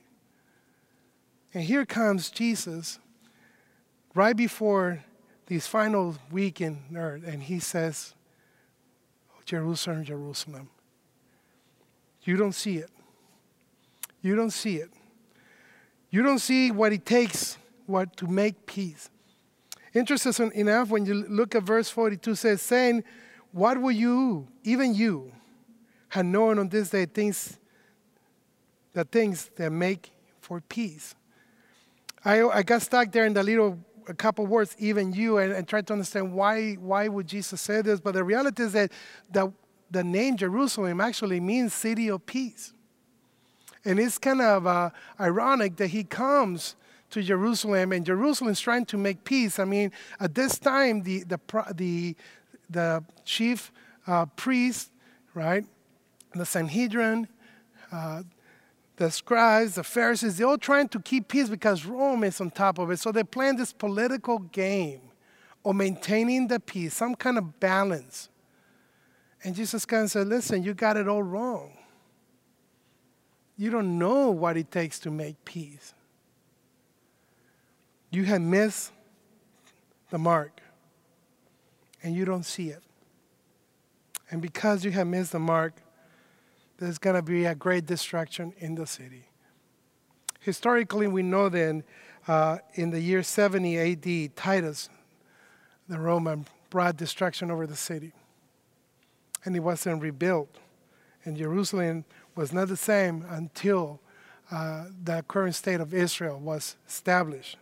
And 1.52 1.64
here 1.64 1.84
comes 1.84 2.30
Jesus 2.30 2.98
right 4.14 4.36
before 4.36 5.04
this 5.46 5.66
final 5.66 6.16
week 6.30 6.60
in 6.60 6.78
earth, 6.96 7.24
and 7.26 7.42
he 7.42 7.58
says, 7.58 8.14
Jerusalem, 9.44 10.04
Jerusalem. 10.04 10.70
You 12.24 12.36
don't 12.36 12.52
see 12.52 12.76
it. 12.78 12.90
You 14.20 14.36
don't 14.36 14.50
see 14.50 14.76
it. 14.76 14.90
You 16.10 16.22
don't 16.22 16.38
see 16.38 16.70
what 16.70 16.92
it 16.92 17.04
takes 17.04 17.58
what 17.86 18.16
to 18.18 18.26
make 18.26 18.66
peace. 18.66 19.10
Interesting 19.94 20.52
enough, 20.54 20.88
when 20.88 21.04
you 21.04 21.14
look 21.28 21.54
at 21.54 21.64
verse 21.64 21.90
42, 21.90 22.34
says, 22.34 22.62
saying, 22.62 23.04
What 23.52 23.80
will 23.80 23.92
you, 23.92 24.48
even 24.62 24.94
you, 24.94 25.32
have 26.08 26.24
known 26.24 26.58
on 26.58 26.68
this 26.68 26.90
day 26.90 27.06
things, 27.06 27.58
the 28.92 29.04
things 29.04 29.50
that 29.56 29.70
make 29.70 30.12
for 30.40 30.60
peace? 30.60 31.14
I, 32.24 32.42
I 32.42 32.62
got 32.62 32.82
stuck 32.82 33.10
there 33.12 33.26
in 33.26 33.34
the 33.34 33.42
little 33.42 33.78
a 34.08 34.14
couple 34.14 34.46
words, 34.46 34.74
even 34.78 35.12
you, 35.12 35.38
and, 35.38 35.52
and 35.52 35.66
tried 35.66 35.86
to 35.88 35.92
understand 35.92 36.32
why 36.32 36.74
why 36.74 37.08
would 37.08 37.26
Jesus 37.26 37.60
say 37.60 37.82
this. 37.82 38.00
But 38.00 38.14
the 38.14 38.24
reality 38.24 38.62
is 38.64 38.72
that 38.72 38.92
the, 39.30 39.52
the 39.92 40.02
name 40.02 40.36
Jerusalem 40.36 41.00
actually 41.00 41.38
means 41.38 41.72
city 41.72 42.08
of 42.08 42.24
peace. 42.26 42.72
And 43.84 44.00
it's 44.00 44.18
kind 44.18 44.40
of 44.40 44.66
uh, 44.66 44.90
ironic 45.20 45.76
that 45.76 45.88
he 45.88 46.04
comes 46.04 46.76
to 47.10 47.22
Jerusalem, 47.22 47.92
and 47.92 48.06
Jerusalem 48.06 48.50
is 48.50 48.60
trying 48.60 48.86
to 48.86 48.96
make 48.96 49.22
peace. 49.24 49.58
I 49.58 49.64
mean, 49.64 49.92
at 50.18 50.34
this 50.34 50.58
time, 50.58 51.02
the, 51.02 51.24
the, 51.24 51.38
the, 51.74 52.16
the 52.70 53.04
chief 53.24 53.70
uh, 54.06 54.26
priest, 54.26 54.90
right, 55.34 55.66
the 56.34 56.46
Sanhedrin, 56.46 57.28
uh, 57.92 58.22
the 58.96 59.10
scribes, 59.10 59.74
the 59.74 59.84
Pharisees, 59.84 60.38
they're 60.38 60.46
all 60.46 60.56
trying 60.56 60.88
to 60.88 61.00
keep 61.00 61.28
peace 61.28 61.50
because 61.50 61.84
Rome 61.84 62.24
is 62.24 62.40
on 62.40 62.50
top 62.50 62.78
of 62.78 62.90
it. 62.90 62.98
So 62.98 63.12
they 63.12 63.24
plan 63.24 63.56
this 63.56 63.72
political 63.72 64.38
game 64.38 65.00
of 65.64 65.76
maintaining 65.76 66.48
the 66.48 66.60
peace, 66.60 66.94
some 66.94 67.14
kind 67.14 67.36
of 67.36 67.60
balance. 67.60 68.30
And 69.44 69.54
Jesus 69.54 69.84
kind 69.84 70.04
of 70.04 70.10
said, 70.10 70.28
Listen, 70.28 70.62
you 70.62 70.74
got 70.74 70.96
it 70.96 71.08
all 71.08 71.22
wrong. 71.22 71.72
You 73.56 73.70
don't 73.70 73.98
know 73.98 74.30
what 74.30 74.56
it 74.56 74.70
takes 74.70 74.98
to 75.00 75.10
make 75.10 75.44
peace. 75.44 75.94
You 78.10 78.24
have 78.24 78.40
missed 78.40 78.92
the 80.10 80.18
mark 80.18 80.60
and 82.02 82.14
you 82.14 82.24
don't 82.24 82.44
see 82.44 82.68
it. 82.70 82.82
And 84.30 84.40
because 84.40 84.84
you 84.84 84.90
have 84.92 85.06
missed 85.06 85.32
the 85.32 85.38
mark, 85.38 85.74
there's 86.78 86.98
going 86.98 87.16
to 87.16 87.22
be 87.22 87.44
a 87.44 87.54
great 87.54 87.86
destruction 87.86 88.52
in 88.58 88.74
the 88.74 88.86
city. 88.86 89.26
Historically, 90.40 91.06
we 91.06 91.22
know 91.22 91.48
then 91.48 91.84
uh, 92.26 92.58
in 92.74 92.90
the 92.90 93.00
year 93.00 93.22
70 93.22 93.78
AD, 93.78 94.36
Titus, 94.36 94.88
the 95.88 95.98
Roman, 95.98 96.46
brought 96.70 96.96
destruction 96.96 97.50
over 97.50 97.66
the 97.66 97.76
city. 97.76 98.12
And 99.44 99.56
it 99.56 99.60
wasn't 99.60 100.02
rebuilt. 100.02 100.56
And 101.24 101.36
Jerusalem 101.36 102.04
was 102.34 102.52
not 102.52 102.68
the 102.68 102.76
same 102.76 103.24
until 103.28 104.00
uh, 104.50 104.86
the 105.02 105.24
current 105.26 105.54
state 105.54 105.80
of 105.80 105.94
Israel 105.94 106.38
was 106.38 106.76
established. 106.86 107.56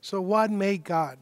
So, 0.00 0.20
what 0.20 0.50
made 0.50 0.84
God 0.84 1.18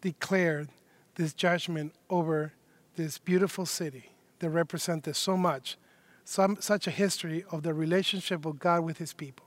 declare 0.00 0.68
this 1.16 1.32
judgment 1.32 1.92
over 2.08 2.52
this 2.94 3.18
beautiful 3.18 3.66
city 3.66 4.10
that 4.38 4.50
represented 4.50 5.16
so 5.16 5.36
much, 5.36 5.76
some, 6.24 6.56
such 6.60 6.86
a 6.86 6.92
history 6.92 7.44
of 7.50 7.64
the 7.64 7.74
relationship 7.74 8.46
of 8.46 8.60
God 8.60 8.84
with 8.84 8.98
his 8.98 9.12
people? 9.12 9.46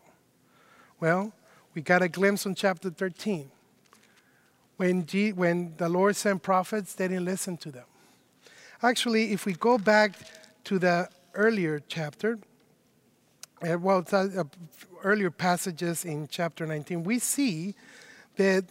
Well, 0.99 1.31
we 1.73 1.81
got 1.81 2.01
a 2.01 2.09
glimpse 2.09 2.45
on 2.45 2.55
chapter 2.55 2.89
13. 2.89 3.49
When, 4.77 5.05
G, 5.05 5.33
when 5.33 5.73
the 5.77 5.89
Lord 5.89 6.15
sent 6.15 6.43
prophets, 6.43 6.93
they 6.93 7.07
didn't 7.07 7.25
listen 7.25 7.57
to 7.57 7.71
them. 7.71 7.85
Actually, 8.81 9.33
if 9.33 9.45
we 9.45 9.53
go 9.53 9.77
back 9.77 10.13
to 10.65 10.77
the 10.77 11.09
earlier 11.33 11.81
chapter, 11.87 12.37
uh, 13.67 13.77
well, 13.79 14.05
uh, 14.11 14.43
earlier 15.03 15.31
passages 15.31 16.05
in 16.05 16.27
chapter 16.27 16.67
19, 16.67 17.03
we 17.03 17.17
see 17.17 17.73
that, 18.35 18.65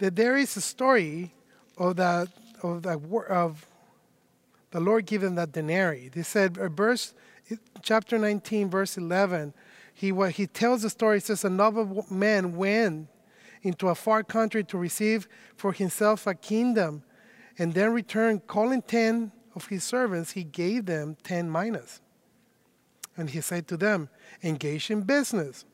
that 0.00 0.16
there 0.16 0.36
is 0.36 0.56
a 0.56 0.60
story 0.60 1.32
of 1.78 1.96
the, 1.96 2.28
of 2.62 2.82
the, 2.82 2.98
of 3.28 3.66
the 4.72 4.80
Lord 4.80 5.06
giving 5.06 5.36
that 5.36 5.52
denarii. 5.52 6.08
They 6.08 6.24
said, 6.24 6.58
uh, 6.58 6.68
verse, 6.68 7.14
chapter 7.80 8.18
19, 8.18 8.70
verse 8.70 8.98
11, 8.98 9.54
he, 9.92 10.12
he 10.32 10.48
tells 10.48 10.82
the 10.82 10.90
story, 10.90 11.18
it 11.18 11.24
says, 11.24 11.44
a 11.44 11.50
noble 11.50 12.04
man 12.10 12.56
went 12.56 13.08
into 13.64 13.88
a 13.88 13.94
far 13.94 14.22
country 14.22 14.62
to 14.62 14.78
receive 14.78 15.26
for 15.56 15.72
himself 15.72 16.26
a 16.26 16.34
kingdom, 16.34 17.02
and 17.58 17.72
then 17.72 17.92
returned, 17.92 18.46
calling 18.46 18.82
ten 18.82 19.32
of 19.54 19.66
his 19.66 19.82
servants, 19.82 20.32
he 20.32 20.44
gave 20.44 20.86
them 20.86 21.16
ten 21.22 21.50
minas. 21.50 22.00
And 23.16 23.30
he 23.30 23.40
said 23.40 23.66
to 23.68 23.76
them, 23.76 24.08
Engage 24.42 24.90
in 24.90 25.02
business 25.02 25.64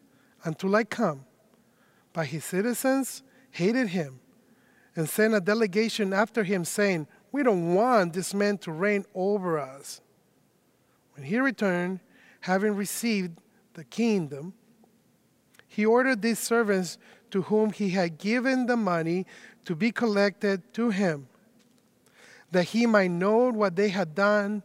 until 0.44 0.76
I 0.76 0.84
come. 0.84 1.24
But 2.12 2.26
his 2.26 2.44
citizens 2.44 3.22
hated 3.50 3.88
him 3.88 4.20
and 4.94 5.08
sent 5.08 5.34
a 5.34 5.40
delegation 5.40 6.12
after 6.12 6.44
him, 6.44 6.64
saying, 6.64 7.06
We 7.32 7.42
don't 7.42 7.74
want 7.74 8.12
this 8.12 8.34
man 8.34 8.58
to 8.58 8.72
reign 8.72 9.04
over 9.14 9.58
us. 9.58 10.00
When 11.14 11.24
he 11.24 11.38
returned, 11.38 12.00
having 12.40 12.76
received 12.76 13.38
the 13.74 13.84
kingdom, 13.84 14.54
he 15.66 15.86
ordered 15.86 16.20
these 16.20 16.38
servants 16.38 16.98
to 17.30 17.42
whom 17.42 17.72
he 17.72 17.90
had 17.90 18.18
given 18.18 18.66
the 18.66 18.76
money 18.76 19.26
to 19.64 19.74
be 19.74 19.92
collected 19.92 20.72
to 20.74 20.90
him, 20.90 21.28
that 22.50 22.64
he 22.64 22.86
might 22.86 23.10
know 23.10 23.50
what 23.50 23.76
they 23.76 23.88
had 23.88 24.14
done, 24.14 24.62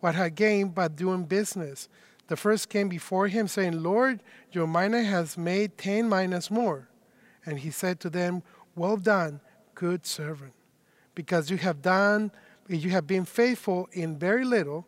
what 0.00 0.14
had 0.14 0.34
gained 0.34 0.74
by 0.74 0.88
doing 0.88 1.24
business. 1.24 1.88
The 2.28 2.36
first 2.36 2.68
came 2.68 2.88
before 2.88 3.28
him, 3.28 3.48
saying, 3.48 3.82
Lord, 3.82 4.22
your 4.52 4.66
mina 4.66 5.02
has 5.02 5.38
made 5.38 5.78
ten 5.78 6.08
minas 6.08 6.50
more. 6.50 6.88
And 7.46 7.58
he 7.58 7.70
said 7.70 8.00
to 8.00 8.10
them, 8.10 8.42
Well 8.76 8.96
done, 8.96 9.40
good 9.74 10.04
servant. 10.06 10.52
Because 11.14 11.50
you 11.50 11.56
have 11.56 11.82
done, 11.82 12.30
you 12.68 12.90
have 12.90 13.06
been 13.06 13.24
faithful 13.24 13.88
in 13.92 14.18
very 14.18 14.44
little, 14.44 14.86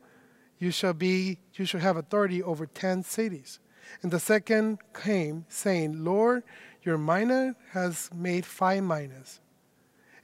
you 0.59 0.71
shall 0.71 0.93
be, 0.93 1.39
you 1.55 1.65
shall 1.65 1.81
have 1.81 1.97
authority 1.97 2.43
over 2.43 2.67
ten 2.67 3.03
cities. 3.03 3.59
And 4.03 4.13
the 4.13 4.21
second 4.21 4.79
came, 4.95 5.47
saying, 5.49 6.05
Lord, 6.05 6.43
your 6.83 6.99
mina 6.99 7.55
has 7.71 8.11
made 8.15 8.47
five 8.47 8.83
minas. 8.83 9.41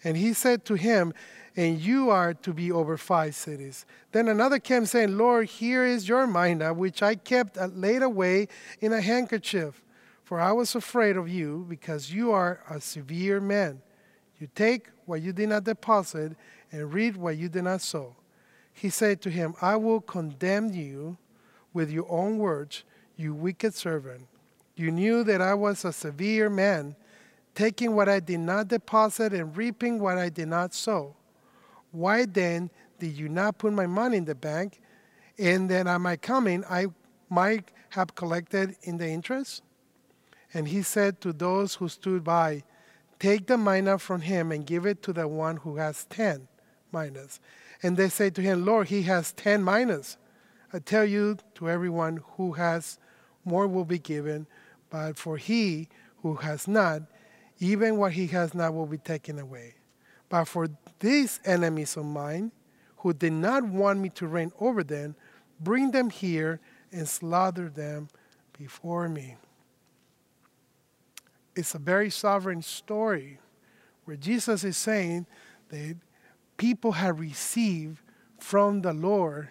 And 0.05 0.17
he 0.17 0.33
said 0.33 0.65
to 0.67 0.75
him, 0.75 1.13
And 1.57 1.79
you 1.79 2.11
are 2.11 2.35
to 2.35 2.53
be 2.53 2.71
over 2.71 2.97
five 2.97 3.35
cities. 3.35 3.87
Then 4.13 4.29
another 4.29 4.59
came, 4.59 4.87
saying, 4.87 5.17
Lord, 5.17 5.49
here 5.49 5.85
is 5.85 6.09
your 6.09 6.27
mina, 6.27 6.73
which 6.73 7.03
I 7.03 7.15
kept 7.15 7.57
laid 7.75 8.03
away 8.03 8.49
in 8.81 8.93
a 8.93 9.01
handkerchief. 9.01 9.83
For 10.23 10.41
I 10.41 10.53
was 10.53 10.75
afraid 10.75 11.17
of 11.17 11.29
you, 11.29 11.67
because 11.69 12.13
you 12.13 12.33
are 12.33 12.61
a 12.69 12.81
severe 12.81 13.41
man. 13.41 13.81
You 14.39 14.49
take 14.55 14.89
what 15.07 15.23
you 15.23 15.33
did 15.33 15.49
not 15.49 15.65
deposit 15.65 16.37
and 16.73 16.93
read 16.93 17.17
what 17.17 17.37
you 17.37 17.49
did 17.49 17.65
not 17.65 17.81
sow. 17.81 18.17
He 18.73 18.91
said 18.91 19.23
to 19.23 19.31
him, 19.31 19.55
I 19.63 19.77
will 19.77 20.01
condemn 20.01 20.75
you 20.75 21.17
with 21.73 21.91
your 21.91 22.07
own 22.11 22.39
words, 22.39 22.85
you 23.17 23.33
wicked 23.33 23.75
servant. 23.75 24.27
You 24.77 24.91
knew 24.91 25.25
that 25.25 25.41
I 25.41 25.55
was 25.55 25.85
a 25.85 25.93
severe 25.93 26.51
man, 26.51 26.97
taking 27.55 27.95
what 27.95 28.09
I 28.09 28.21
did 28.21 28.41
not 28.41 28.69
deposit 28.69 29.33
and 29.33 29.57
reaping 29.57 29.99
what 29.99 30.19
I 30.19 30.29
did 30.29 30.49
not 30.49 30.75
sow. 30.75 31.17
Why 31.93 32.27
then 32.27 32.71
did 32.99 33.17
you 33.17 33.31
not 33.31 33.57
put 33.59 33.73
my 33.73 33.87
money 33.87 34.19
in 34.19 34.27
the 34.27 34.35
bank, 34.35 34.81
and 35.39 35.71
then 35.71 35.87
at 35.87 36.01
my 36.01 36.17
coming 36.17 36.63
I 36.69 36.87
might 37.31 37.73
have 37.91 38.15
collected 38.15 38.77
in 38.83 38.99
the 38.99 39.09
interest? 39.09 39.63
And 40.53 40.69
he 40.69 40.83
said 40.83 41.21
to 41.23 41.33
those 41.33 41.77
who 41.77 41.89
stood 41.89 42.23
by, 42.23 42.63
Take 43.19 43.47
the 43.47 43.57
mina 43.57 43.99
from 43.99 44.21
him 44.21 44.53
and 44.53 44.67
give 44.67 44.85
it 44.85 45.03
to 45.05 45.13
the 45.15 45.27
one 45.27 45.57
who 45.57 45.77
has 45.77 46.05
ten 46.05 46.49
minas. 46.93 47.41
And 47.83 47.97
they 47.97 48.11
say 48.11 48.29
to 48.29 48.43
him, 48.43 48.67
Lord, 48.67 48.89
he 48.89 49.03
has 49.03 49.33
ten 49.33 49.65
minas. 49.65 50.19
I 50.71 50.81
tell 50.81 51.05
you, 51.05 51.39
to 51.55 51.71
everyone 51.71 52.21
who 52.37 52.53
has, 52.53 52.99
more 53.45 53.67
will 53.67 53.87
be 53.87 53.99
given, 53.99 54.47
but 54.97 55.19
for 55.19 55.37
he 55.37 55.89
who 56.23 56.37
has 56.37 56.67
not, 56.67 57.03
even 57.59 57.97
what 57.97 58.13
he 58.13 58.27
has 58.29 58.55
not 58.55 58.75
will 58.75 58.87
be 58.87 58.99
taken 58.99 59.39
away. 59.39 59.75
But 60.29 60.45
for 60.47 60.69
these 61.01 61.41
enemies 61.45 61.97
of 61.97 62.07
mine, 62.07 62.53
who 62.99 63.13
did 63.13 63.33
not 63.33 63.65
want 63.65 64.01
me 64.01 64.09
to 64.11 64.27
reign 64.27 64.53
over 64.59 64.83
them, 64.83 65.15
bring 65.61 65.91
them 65.91 66.11
here 66.11 66.61
and 66.93 67.09
slaughter 67.09 67.69
them 67.69 68.09
before 68.59 69.09
me 69.09 69.37
it's 71.57 71.75
a 71.75 71.79
very 71.79 72.11
sovereign 72.11 72.61
story 72.61 73.39
where 74.05 74.17
Jesus 74.17 74.63
is 74.63 74.77
saying 74.77 75.27
that 75.71 75.97
people 76.59 76.93
have 76.93 77.19
received 77.19 77.99
from 78.39 78.83
the 78.83 78.93
Lord 78.93 79.49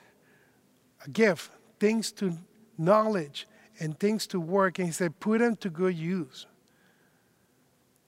a 1.04 1.10
gift, 1.10 1.52
things 1.80 2.12
to 2.14 2.38
knowledge 2.78 3.48
and 3.80 4.00
things 4.00 4.28
to 4.28 4.40
work, 4.40 4.80
and 4.80 4.88
he 4.88 4.92
said, 4.92 5.20
put 5.20 5.40
them 5.40 5.56
to 5.58 5.70
good 5.70 5.96
use. 5.96 6.46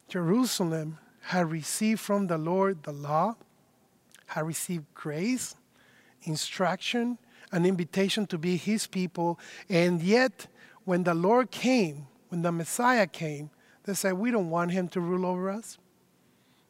Jerusalem 0.07 1.00
had 1.21 1.51
received 1.51 2.00
from 2.00 2.27
the 2.27 2.38
Lord 2.38 2.83
the 2.83 2.93
law, 2.93 3.36
had 4.27 4.45
received 4.45 4.86
grace, 4.93 5.55
instruction, 6.24 7.17
an 7.51 7.65
invitation 7.65 8.25
to 8.27 8.38
be 8.38 8.57
his 8.57 8.88
people, 8.88 9.39
and 9.69 10.01
yet 10.01 10.47
when 10.86 11.03
the 11.03 11.13
Lord 11.13 11.51
came, 11.51 12.07
when 12.29 12.41
the 12.41 12.51
Messiah 12.51 13.07
came, 13.07 13.50
they 13.83 13.93
said, 13.93 14.13
We 14.13 14.31
don't 14.31 14.50
want 14.50 14.71
him 14.71 14.88
to 14.89 15.01
rule 15.01 15.25
over 15.25 15.50
us. 15.50 15.77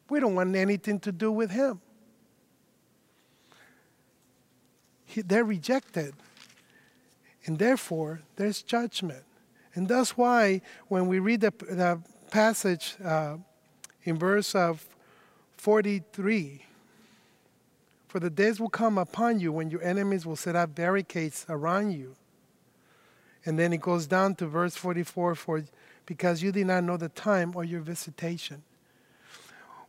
We 0.08 0.20
don't 0.20 0.34
want 0.34 0.54
anything 0.56 1.00
to 1.00 1.12
do 1.12 1.30
with 1.30 1.50
him. 1.50 1.80
He, 5.04 5.22
they're 5.22 5.44
rejected. 5.44 6.14
And 7.48 7.58
therefore, 7.58 8.20
there's 8.36 8.60
judgment. 8.60 9.24
And 9.74 9.88
that's 9.88 10.18
why 10.18 10.60
when 10.88 11.06
we 11.06 11.18
read 11.18 11.40
the, 11.40 11.50
the 11.58 11.98
passage 12.30 12.94
uh, 13.02 13.38
in 14.04 14.18
verse 14.18 14.54
of 14.54 14.86
43, 15.56 16.62
for 18.06 18.20
the 18.20 18.28
days 18.28 18.60
will 18.60 18.68
come 18.68 18.98
upon 18.98 19.40
you 19.40 19.50
when 19.50 19.70
your 19.70 19.82
enemies 19.82 20.26
will 20.26 20.36
set 20.36 20.56
up 20.56 20.74
barricades 20.74 21.46
around 21.48 21.92
you. 21.92 22.16
And 23.46 23.58
then 23.58 23.72
it 23.72 23.80
goes 23.80 24.06
down 24.06 24.34
to 24.36 24.46
verse 24.46 24.76
44 24.76 25.34
for 25.34 25.64
because 26.04 26.42
you 26.42 26.52
did 26.52 26.66
not 26.66 26.84
know 26.84 26.98
the 26.98 27.08
time 27.08 27.52
or 27.54 27.64
your 27.64 27.80
visitation. 27.80 28.62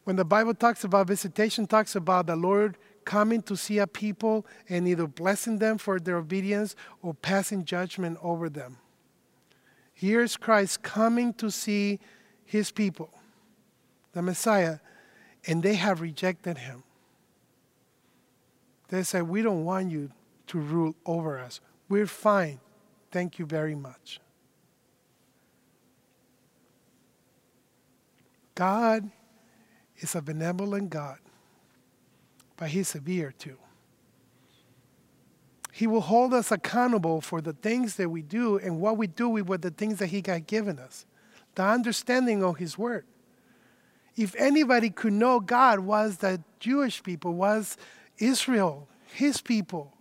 When 0.05 0.15
the 0.15 0.23
Bible 0.23 0.53
talks 0.53 0.85
about 0.85 1.07
visitation, 1.07 1.67
talks 1.67 1.93
about 1.97 2.27
the 2.27 2.37
Lord 2.37 2.77
coming 3.09 3.41
to 3.41 3.57
see 3.57 3.79
a 3.79 3.87
people 3.87 4.45
and 4.69 4.87
either 4.87 5.07
blessing 5.07 5.57
them 5.57 5.79
for 5.79 5.99
their 5.99 6.17
obedience 6.17 6.75
or 7.01 7.11
passing 7.11 7.65
judgment 7.65 8.15
over 8.21 8.49
them. 8.49 8.77
Here's 9.95 10.37
Christ 10.37 10.83
coming 10.83 11.33
to 11.33 11.49
see 11.49 11.99
his 12.45 12.69
people, 12.69 13.09
the 14.13 14.21
Messiah, 14.21 14.77
and 15.47 15.63
they 15.63 15.73
have 15.73 16.01
rejected 16.01 16.59
him. 16.59 16.83
They 18.89 19.01
say, 19.01 19.23
We 19.23 19.41
don't 19.41 19.65
want 19.65 19.89
you 19.89 20.11
to 20.45 20.59
rule 20.59 20.93
over 21.03 21.39
us. 21.39 21.61
We're 21.89 22.05
fine. 22.05 22.59
Thank 23.11 23.39
you 23.39 23.47
very 23.47 23.73
much. 23.73 24.19
God 28.53 29.09
is 29.97 30.13
a 30.13 30.21
benevolent 30.21 30.91
God, 30.91 31.17
but 32.59 32.69
He's 32.69 32.89
severe 32.89 33.31
too. 33.31 33.57
He 35.71 35.87
will 35.87 36.01
hold 36.01 36.33
us 36.33 36.51
accountable 36.51 37.21
for 37.21 37.39
the 37.39 37.53
things 37.53 37.95
that 37.95 38.09
we 38.09 38.21
do 38.21 38.57
and 38.57 38.81
what 38.81 38.97
we 38.97 39.07
do 39.07 39.29
with 39.29 39.61
the 39.61 39.71
things 39.71 39.99
that 39.99 40.07
He 40.07 40.21
got 40.21 40.45
given 40.45 40.77
us, 40.77 41.05
the 41.55 41.63
understanding 41.63 42.43
of 42.43 42.57
His 42.57 42.77
Word. 42.77 43.05
If 44.17 44.35
anybody 44.35 44.89
could 44.89 45.13
know 45.13 45.39
God, 45.39 45.79
was 45.79 46.17
the 46.17 46.43
Jewish 46.59 47.01
people, 47.01 47.33
was 47.33 47.77
Israel, 48.17 48.89
His 49.13 49.39
people. 49.39 49.93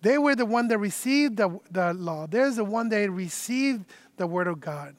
They 0.00 0.16
were 0.16 0.34
the 0.34 0.46
one 0.46 0.68
that 0.68 0.78
received 0.78 1.36
the, 1.36 1.60
the 1.70 1.92
law. 1.92 2.26
They're 2.26 2.50
the 2.50 2.64
one 2.64 2.88
that 2.88 3.10
received 3.10 3.84
the 4.16 4.26
Word 4.26 4.46
of 4.46 4.60
God. 4.60 4.96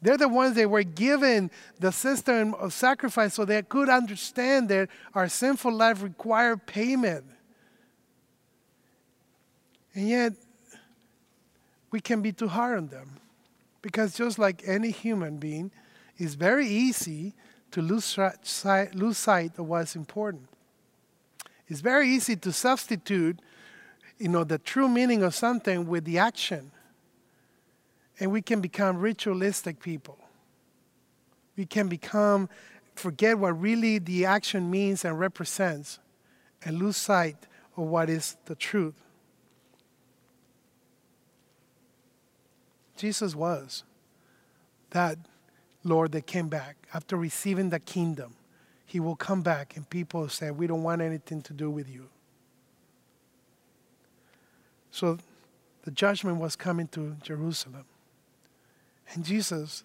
They're 0.00 0.16
the 0.16 0.28
ones 0.28 0.54
that 0.56 0.70
were 0.70 0.84
given 0.84 1.50
the 1.80 1.90
system 1.90 2.54
of 2.54 2.72
sacrifice 2.72 3.34
so 3.34 3.44
they 3.44 3.62
could 3.62 3.88
understand 3.88 4.68
that 4.68 4.88
our 5.14 5.28
sinful 5.28 5.72
life 5.72 6.02
required 6.02 6.66
payment. 6.66 7.24
And 9.94 10.08
yet, 10.08 10.32
we 11.90 12.00
can 12.00 12.22
be 12.22 12.32
too 12.32 12.48
hard 12.48 12.78
on 12.78 12.88
them. 12.88 13.16
Because 13.82 14.14
just 14.14 14.38
like 14.38 14.62
any 14.66 14.90
human 14.90 15.38
being, 15.38 15.70
it's 16.16 16.34
very 16.34 16.68
easy 16.68 17.34
to 17.70 17.82
lose 17.82 18.18
sight, 18.42 18.94
lose 18.94 19.18
sight 19.18 19.58
of 19.58 19.66
what's 19.66 19.96
important. 19.96 20.48
It's 21.66 21.80
very 21.80 22.08
easy 22.08 22.36
to 22.36 22.52
substitute, 22.52 23.40
you 24.18 24.28
know, 24.28 24.44
the 24.44 24.58
true 24.58 24.88
meaning 24.88 25.22
of 25.22 25.34
something 25.34 25.86
with 25.86 26.04
the 26.04 26.18
action. 26.18 26.70
And 28.20 28.32
we 28.32 28.42
can 28.42 28.60
become 28.60 28.98
ritualistic 28.98 29.80
people. 29.80 30.18
We 31.56 31.66
can 31.66 31.88
become, 31.88 32.48
forget 32.94 33.38
what 33.38 33.60
really 33.60 33.98
the 33.98 34.24
action 34.24 34.70
means 34.70 35.04
and 35.04 35.18
represents, 35.18 35.98
and 36.64 36.78
lose 36.78 36.96
sight 36.96 37.36
of 37.76 37.84
what 37.84 38.10
is 38.10 38.36
the 38.46 38.54
truth. 38.54 38.94
Jesus 42.96 43.34
was 43.34 43.84
that 44.90 45.18
Lord 45.84 46.12
that 46.12 46.26
came 46.26 46.48
back 46.48 46.76
after 46.92 47.16
receiving 47.16 47.70
the 47.70 47.78
kingdom. 47.78 48.34
He 48.84 49.00
will 49.00 49.16
come 49.16 49.42
back, 49.42 49.76
and 49.76 49.88
people 49.88 50.28
say, 50.28 50.50
We 50.50 50.66
don't 50.66 50.82
want 50.82 51.02
anything 51.02 51.42
to 51.42 51.52
do 51.52 51.70
with 51.70 51.88
you. 51.88 52.08
So 54.90 55.18
the 55.82 55.90
judgment 55.90 56.38
was 56.38 56.56
coming 56.56 56.88
to 56.88 57.16
Jerusalem. 57.22 57.84
And 59.12 59.24
Jesus 59.24 59.84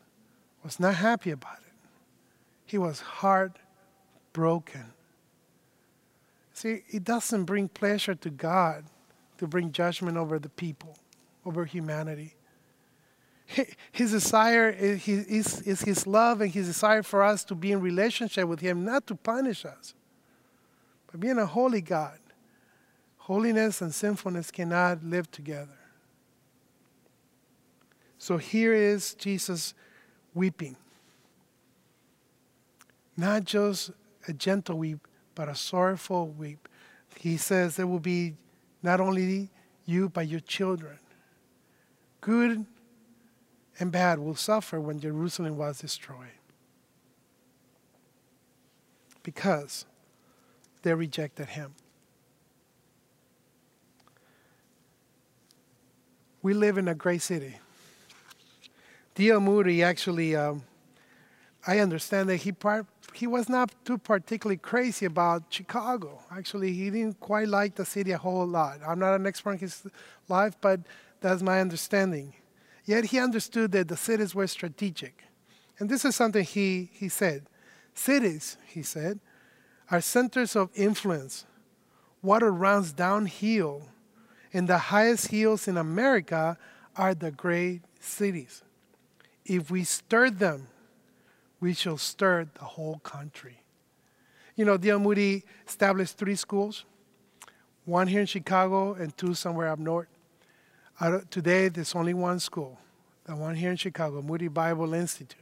was 0.64 0.80
not 0.80 0.96
happy 0.96 1.32
about 1.32 1.58
it. 1.58 1.74
He 2.66 2.78
was 2.78 3.00
heartbroken. 3.00 4.86
See, 6.54 6.84
it 6.90 7.04
doesn't 7.04 7.46
bring 7.46 7.68
pleasure 7.68 8.16
to 8.16 8.30
God 8.30 8.86
to 9.38 9.48
bring 9.48 9.72
judgment 9.72 10.18
over 10.18 10.40
the 10.40 10.50
people, 10.50 10.98
over 11.46 11.66
humanity 11.66 12.36
his 13.92 14.12
desire 14.12 14.76
eh, 14.78 15.00
is, 15.06 15.26
is, 15.28 15.62
is 15.62 15.82
his 15.82 16.08
love 16.08 16.42
and 16.42 16.52
his 16.52 16.68
desire 16.68 17.04
for 17.04 17.24
us 17.24 17.44
to 17.46 17.56
be 17.56 17.72
in 17.72 17.82
relationship 17.82 18.48
with 18.48 18.60
him, 18.60 18.84
not 18.84 19.08
to 19.08 19.16
punish 19.16 19.66
us, 19.66 19.94
but 21.12 21.20
being 21.20 21.38
a 21.38 21.46
holy 21.46 21.82
God. 21.82 22.20
Holiness 23.18 23.82
and 23.82 23.94
sinfulness 23.94 24.52
cannot 24.52 25.04
live 25.04 25.32
together. 25.32 25.78
So 28.24 28.38
here 28.38 28.74
is 28.74 29.16
Jesus 29.16 29.74
weeping. 30.34 30.78
Not 33.18 33.44
just 33.44 33.92
a 34.30 34.32
gentle 34.32 34.78
weep, 34.78 35.06
but 35.36 35.50
a 35.50 35.56
sorrowful 35.56 36.30
weep. 36.30 36.70
He 37.20 37.36
says 37.36 37.76
there 37.76 37.86
will 37.86 38.00
be 38.00 38.36
not 38.82 39.02
only 39.02 39.50
you, 39.86 40.08
but 40.08 40.30
your 40.30 40.40
children. 40.40 41.00
Good 42.22 42.66
and 43.78 43.92
bad 43.92 44.20
will 44.20 44.36
suffer 44.36 44.80
when 44.80 45.02
Jerusalem 45.02 45.58
was 45.58 45.80
destroyed. 45.80 46.40
Because 49.22 49.86
they 50.82 50.94
rejected 50.94 51.48
him. 51.48 51.76
We 56.42 56.54
live 56.54 56.78
in 56.78 56.88
a 56.88 56.96
great 56.96 57.22
city. 57.22 57.58
D.L. 59.16 59.40
Moody 59.40 59.84
actually, 59.84 60.36
um, 60.36 60.64
I 61.68 61.80
understand 61.80 62.30
that 62.30 62.38
he, 62.38 62.52
part, 62.52 62.88
he 63.14 63.28
was 63.28 63.48
not 63.48 63.72
too 63.86 63.98
particularly 63.98 64.58
crazy 64.58 65.06
about 65.06 65.44
Chicago. 65.50 66.20
Actually, 66.32 66.74
he 66.74 66.90
didn't 66.90 67.20
quite 67.20 67.48
like 67.48 67.76
the 67.76 67.86
city 67.86 68.12
a 68.12 68.18
whole 68.18 68.46
lot. 68.46 68.80
I'm 68.86 69.00
not 69.00 69.14
an 69.16 69.28
expert 69.28 69.54
in 69.54 69.60
his 69.60 69.86
life, 70.28 70.56
but 70.60 70.80
that's 71.22 71.42
my 71.42 71.62
understanding. 71.62 72.34
Yet 72.86 73.06
he 73.06 73.20
understood 73.20 73.72
that 73.74 73.88
the 73.88 73.96
cities 73.96 74.34
were 74.34 74.48
strategic. 74.48 75.24
And 75.80 75.90
this 75.90 76.06
is 76.06 76.16
something 76.16 76.44
he, 76.44 76.90
he 76.94 77.08
said. 77.08 77.46
Cities, 77.94 78.58
he 78.68 78.82
said, 78.82 79.20
are 79.92 80.02
centers 80.02 80.56
of 80.56 80.70
influence. 80.76 81.46
Water 82.22 82.52
runs 82.52 82.92
downhill, 82.92 83.84
and 84.52 84.68
the 84.68 84.78
highest 84.78 85.28
hills 85.28 85.68
in 85.68 85.78
America 85.78 86.58
are 86.96 87.14
the 87.14 87.32
great 87.32 87.82
cities. 88.00 88.64
If 89.46 89.70
we 89.70 89.84
stir 89.84 90.30
them, 90.30 90.68
we 91.60 91.74
shall 91.74 91.98
stir 91.98 92.48
the 92.54 92.66
whole 92.66 93.00
country. 93.00 93.64
You 94.56 94.66
know, 94.66 94.78
D.L. 94.78 95.00
Moody 95.00 95.44
established 95.68 96.18
three 96.18 96.36
schools 96.36 96.86
one 97.86 98.08
here 98.08 98.22
in 98.22 98.26
Chicago 98.26 98.94
and 98.94 99.16
two 99.18 99.34
somewhere 99.34 99.68
up 99.68 99.80
north 99.80 100.08
today, 101.30 101.70
there's 101.70 101.96
only 101.96 102.14
one 102.14 102.40
school, 102.40 102.78
the 103.26 103.36
one 103.36 103.56
here 103.56 103.72
in 103.72 103.78
Chicago, 103.78 104.22
Moody 104.22 104.48
Bible 104.48 104.94
Institute. 104.94 105.40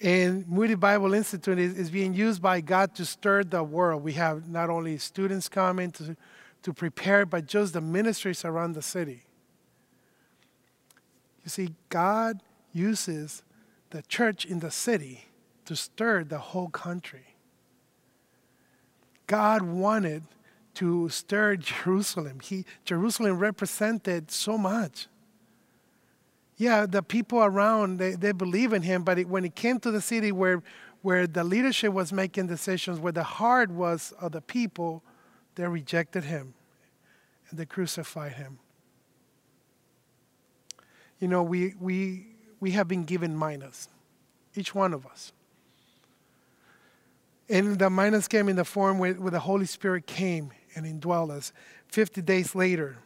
And 0.00 0.46
Moody 0.48 0.74
Bible 0.74 1.14
Institute 1.14 1.58
is, 1.58 1.76
is 1.76 1.90
being 1.90 2.14
used 2.14 2.40
by 2.40 2.60
God 2.60 2.94
to 2.96 3.04
stir 3.04 3.44
the 3.44 3.62
world. 3.62 4.02
We 4.02 4.12
have 4.12 4.48
not 4.48 4.70
only 4.70 4.96
students 4.98 5.48
coming 5.48 5.90
to, 5.92 6.16
to 6.62 6.72
prepare, 6.72 7.26
but 7.26 7.46
just 7.46 7.72
the 7.72 7.80
ministries 7.80 8.44
around 8.44 8.74
the 8.74 8.82
city. 8.82 9.24
You 11.44 11.50
see, 11.50 11.74
God 11.88 12.40
uses 12.72 13.42
the 13.90 14.02
church 14.02 14.44
in 14.44 14.60
the 14.60 14.70
city 14.70 15.26
to 15.64 15.76
stir 15.76 16.24
the 16.24 16.38
whole 16.38 16.68
country. 16.68 17.34
God 19.26 19.62
wanted 19.62 20.22
to 20.74 21.08
stir 21.08 21.56
Jerusalem. 21.56 22.40
He, 22.40 22.64
Jerusalem 22.84 23.38
represented 23.38 24.30
so 24.30 24.56
much. 24.56 25.08
Yeah, 26.56 26.86
the 26.86 27.02
people 27.02 27.42
around, 27.42 27.98
they, 27.98 28.12
they 28.12 28.32
believe 28.32 28.72
in 28.72 28.82
him, 28.82 29.02
but 29.02 29.18
it, 29.18 29.28
when 29.28 29.44
it 29.44 29.54
came 29.54 29.78
to 29.80 29.90
the 29.90 30.00
city 30.00 30.32
where, 30.32 30.62
where 31.02 31.26
the 31.26 31.44
leadership 31.44 31.92
was 31.92 32.12
making 32.12 32.46
decisions, 32.46 32.98
where 32.98 33.12
the 33.12 33.22
heart 33.22 33.70
was 33.70 34.12
of 34.20 34.32
the 34.32 34.40
people, 34.40 35.02
they 35.54 35.66
rejected 35.66 36.24
him 36.24 36.54
and 37.50 37.58
they 37.58 37.66
crucified 37.66 38.32
him. 38.32 38.58
You 41.20 41.28
know, 41.28 41.42
we, 41.42 41.74
we, 41.80 42.26
we 42.60 42.72
have 42.72 42.88
been 42.88 43.04
given 43.04 43.38
minas, 43.38 43.88
each 44.54 44.74
one 44.74 44.92
of 44.92 45.06
us. 45.06 45.32
And 47.48 47.78
the 47.78 47.88
minas 47.88 48.28
came 48.28 48.48
in 48.48 48.56
the 48.56 48.64
form 48.64 48.98
where, 48.98 49.14
where 49.14 49.30
the 49.30 49.40
Holy 49.40 49.66
Spirit 49.66 50.06
came 50.06 50.52
and 50.74 50.84
indwelled 50.84 51.30
us. 51.30 51.52
50 51.88 52.20
days 52.22 52.54
later, 52.54 52.98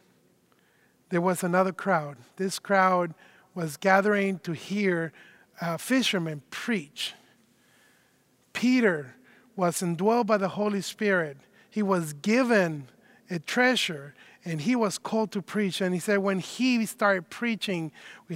there 1.10 1.20
was 1.20 1.44
another 1.44 1.72
crowd. 1.72 2.16
This 2.36 2.58
crowd 2.58 3.14
was 3.54 3.76
gathering 3.76 4.38
to 4.40 4.52
hear 4.52 5.12
a 5.60 5.78
fishermen 5.78 6.42
preach. 6.50 7.14
Peter 8.52 9.14
was 9.54 9.80
indwelled 9.80 10.26
by 10.26 10.38
the 10.38 10.48
Holy 10.48 10.80
Spirit. 10.80 11.36
He 11.70 11.82
was 11.82 12.12
given 12.14 12.88
a 13.30 13.38
treasure 13.38 14.14
and 14.44 14.60
he 14.60 14.74
was 14.74 14.98
called 14.98 15.30
to 15.32 15.42
preach. 15.42 15.80
And 15.80 15.94
he 15.94 16.00
said, 16.00 16.18
when 16.18 16.38
he 16.38 16.84
started 16.86 17.30
preaching, 17.30 17.92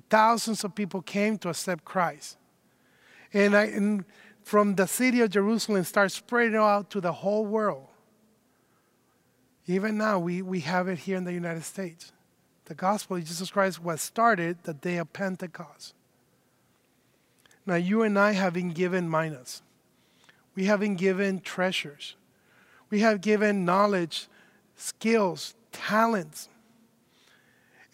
thousands 0.09 0.65
of 0.65 0.75
people 0.75 1.03
came 1.03 1.39
to 1.39 1.49
accept 1.49 1.85
Christ. 1.85 2.37
And, 3.33 3.57
I, 3.57 3.65
and 3.65 4.05
from 4.43 4.77
the 4.77 4.87
city 4.87 5.21
of 5.21 5.31
Jerusalem, 5.31 5.83
started 5.85 6.11
spreading 6.11 6.57
out 6.57 6.91
to 6.91 7.01
the 7.01 7.13
whole 7.13 7.45
world. 7.45 7.89
Even 9.67 9.99
now, 9.99 10.19
we, 10.21 10.43
we 10.43 10.61
have 10.61 10.87
it 10.87 10.99
here 10.99 11.17
in 11.17 11.25
the 11.25 11.33
United 11.33 11.65
States. 11.65 12.13
The 12.67 12.75
gospel 12.75 13.17
of 13.17 13.25
Jesus 13.25 13.51
Christ 13.51 13.83
was 13.83 14.01
started 14.01 14.59
the 14.63 14.75
day 14.75 14.99
of 14.99 15.13
Pentecost. 15.13 15.95
Now, 17.65 17.75
you 17.75 18.03
and 18.03 18.17
I 18.17 18.33
have 18.33 18.53
been 18.53 18.71
given 18.71 19.11
minas. 19.11 19.63
We 20.55 20.67
have 20.67 20.79
been 20.79 20.95
given 20.95 21.41
treasures. 21.41 22.15
We 22.91 23.01
have 23.01 23.21
given 23.21 23.65
knowledge 23.65 24.29
skills, 24.77 25.55
talents. 25.77 26.49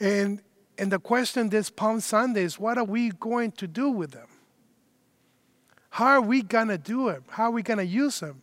And, 0.00 0.40
and 0.78 0.90
the 0.90 0.98
question 0.98 1.48
this 1.48 1.70
Palm 1.70 2.00
Sunday 2.00 2.42
is 2.42 2.58
what 2.58 2.78
are 2.78 2.84
we 2.84 3.10
going 3.10 3.52
to 3.52 3.66
do 3.66 3.90
with 3.90 4.12
them? 4.12 4.28
How 5.90 6.06
are 6.06 6.20
we 6.20 6.42
going 6.42 6.68
to 6.68 6.78
do 6.78 7.08
it? 7.08 7.22
How 7.28 7.44
are 7.44 7.50
we 7.50 7.62
going 7.62 7.78
to 7.78 7.84
use 7.84 8.20
them? 8.20 8.40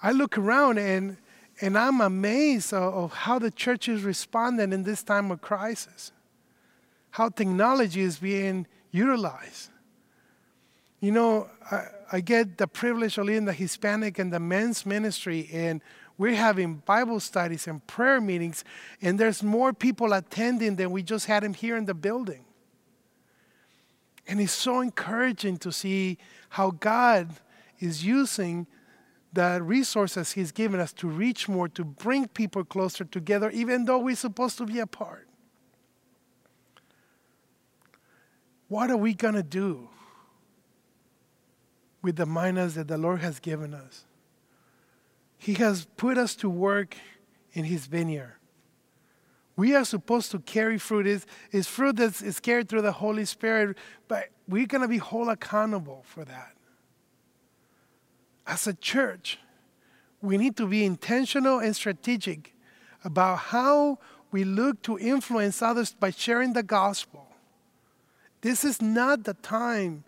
I 0.00 0.12
look 0.12 0.38
around 0.38 0.78
and, 0.78 1.16
and 1.60 1.76
I'm 1.76 2.00
amazed 2.00 2.72
of, 2.72 2.94
of 2.94 3.12
how 3.12 3.38
the 3.38 3.50
church 3.50 3.88
is 3.88 4.02
responding 4.02 4.72
in 4.72 4.82
this 4.84 5.02
time 5.02 5.30
of 5.30 5.40
crisis, 5.40 6.12
how 7.10 7.30
technology 7.30 8.02
is 8.02 8.18
being 8.18 8.66
utilized. 8.92 9.70
You 11.00 11.12
know, 11.12 11.48
I, 11.70 11.86
I 12.12 12.20
get 12.20 12.58
the 12.58 12.66
privilege 12.66 13.18
of 13.18 13.26
leading 13.26 13.46
the 13.46 13.52
Hispanic 13.52 14.18
and 14.18 14.32
the 14.32 14.40
men's 14.40 14.86
ministry, 14.86 15.48
and 15.52 15.82
we're 16.16 16.34
having 16.34 16.76
Bible 16.76 17.18
studies 17.18 17.66
and 17.66 17.84
prayer 17.86 18.20
meetings, 18.20 18.64
and 19.02 19.18
there's 19.18 19.42
more 19.42 19.72
people 19.72 20.12
attending 20.12 20.76
than 20.76 20.90
we 20.90 21.02
just 21.02 21.26
had 21.26 21.42
them 21.42 21.54
here 21.54 21.76
in 21.76 21.86
the 21.86 21.94
building. 21.94 22.44
And 24.26 24.40
it's 24.40 24.52
so 24.52 24.80
encouraging 24.80 25.58
to 25.58 25.72
see 25.72 26.18
how 26.50 26.70
God 26.70 27.30
is 27.80 28.04
using 28.04 28.66
the 29.32 29.60
resources 29.62 30.32
He's 30.32 30.52
given 30.52 30.78
us 30.78 30.92
to 30.94 31.08
reach 31.08 31.48
more, 31.48 31.68
to 31.70 31.84
bring 31.84 32.28
people 32.28 32.64
closer 32.64 33.04
together, 33.04 33.50
even 33.50 33.84
though 33.84 33.98
we're 33.98 34.14
supposed 34.14 34.56
to 34.58 34.66
be 34.66 34.78
apart. 34.78 35.26
What 38.68 38.90
are 38.90 38.96
we 38.96 39.12
going 39.14 39.34
to 39.34 39.42
do 39.42 39.88
with 42.00 42.16
the 42.16 42.26
minas 42.26 42.76
that 42.76 42.88
the 42.88 42.96
Lord 42.96 43.20
has 43.20 43.40
given 43.40 43.74
us? 43.74 44.04
He 45.44 45.52
has 45.56 45.86
put 45.98 46.16
us 46.16 46.34
to 46.36 46.48
work 46.48 46.96
in 47.52 47.64
His 47.64 47.84
vineyard. 47.84 48.36
We 49.56 49.74
are 49.74 49.84
supposed 49.84 50.30
to 50.30 50.38
carry 50.38 50.78
fruit. 50.78 51.06
It's, 51.06 51.26
it's 51.52 51.68
fruit 51.68 51.96
that 51.96 52.22
is 52.22 52.40
carried 52.40 52.70
through 52.70 52.80
the 52.80 52.92
Holy 52.92 53.26
Spirit, 53.26 53.76
but 54.08 54.30
we're 54.48 54.66
going 54.66 54.80
to 54.80 54.88
be 54.88 54.96
whole 54.96 55.28
accountable 55.28 56.02
for 56.06 56.24
that. 56.24 56.54
As 58.46 58.66
a 58.66 58.72
church, 58.72 59.38
we 60.22 60.38
need 60.38 60.56
to 60.56 60.66
be 60.66 60.82
intentional 60.82 61.58
and 61.58 61.76
strategic 61.76 62.54
about 63.04 63.36
how 63.36 63.98
we 64.30 64.44
look 64.44 64.80
to 64.84 64.98
influence 64.98 65.60
others 65.60 65.92
by 65.92 66.08
sharing 66.08 66.54
the 66.54 66.62
gospel. 66.62 67.26
This 68.40 68.64
is 68.64 68.80
not 68.80 69.24
the 69.24 69.34
time 69.34 70.04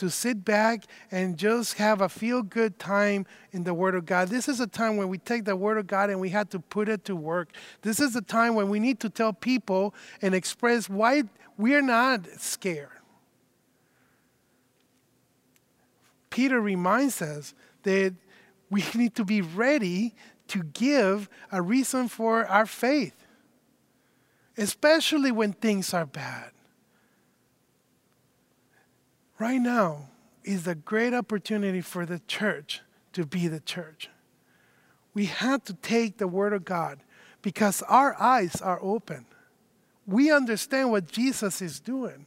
to 0.00 0.08
sit 0.08 0.46
back 0.46 0.84
and 1.10 1.36
just 1.36 1.74
have 1.74 2.00
a 2.00 2.08
feel 2.08 2.42
good 2.42 2.78
time 2.78 3.26
in 3.52 3.64
the 3.64 3.74
Word 3.74 3.94
of 3.94 4.06
God. 4.06 4.28
This 4.28 4.48
is 4.48 4.58
a 4.58 4.66
time 4.66 4.96
when 4.96 5.08
we 5.08 5.18
take 5.18 5.44
the 5.44 5.54
Word 5.54 5.76
of 5.76 5.86
God 5.86 6.08
and 6.08 6.18
we 6.18 6.30
have 6.30 6.48
to 6.50 6.58
put 6.58 6.88
it 6.88 7.04
to 7.04 7.14
work. 7.14 7.50
This 7.82 8.00
is 8.00 8.16
a 8.16 8.22
time 8.22 8.54
when 8.54 8.70
we 8.70 8.80
need 8.80 8.98
to 9.00 9.10
tell 9.10 9.34
people 9.34 9.94
and 10.22 10.34
express 10.34 10.88
why 10.88 11.24
we're 11.58 11.82
not 11.82 12.26
scared. 12.38 12.88
Peter 16.30 16.62
reminds 16.62 17.20
us 17.20 17.52
that 17.82 18.14
we 18.70 18.82
need 18.94 19.14
to 19.16 19.24
be 19.24 19.42
ready 19.42 20.14
to 20.48 20.62
give 20.62 21.28
a 21.52 21.60
reason 21.60 22.08
for 22.08 22.46
our 22.46 22.64
faith, 22.64 23.26
especially 24.56 25.30
when 25.30 25.52
things 25.52 25.92
are 25.92 26.06
bad 26.06 26.52
right 29.40 29.60
now 29.60 30.10
is 30.44 30.66
a 30.66 30.74
great 30.74 31.14
opportunity 31.14 31.80
for 31.80 32.04
the 32.04 32.20
church 32.28 32.82
to 33.12 33.24
be 33.24 33.48
the 33.48 33.60
church. 33.60 34.10
We 35.14 35.26
have 35.26 35.64
to 35.64 35.74
take 35.74 36.18
the 36.18 36.28
Word 36.28 36.52
of 36.52 36.64
God 36.64 37.00
because 37.42 37.82
our 37.82 38.20
eyes 38.20 38.60
are 38.60 38.78
open. 38.82 39.24
We 40.06 40.30
understand 40.30 40.90
what 40.90 41.10
Jesus 41.10 41.62
is 41.62 41.80
doing. 41.80 42.26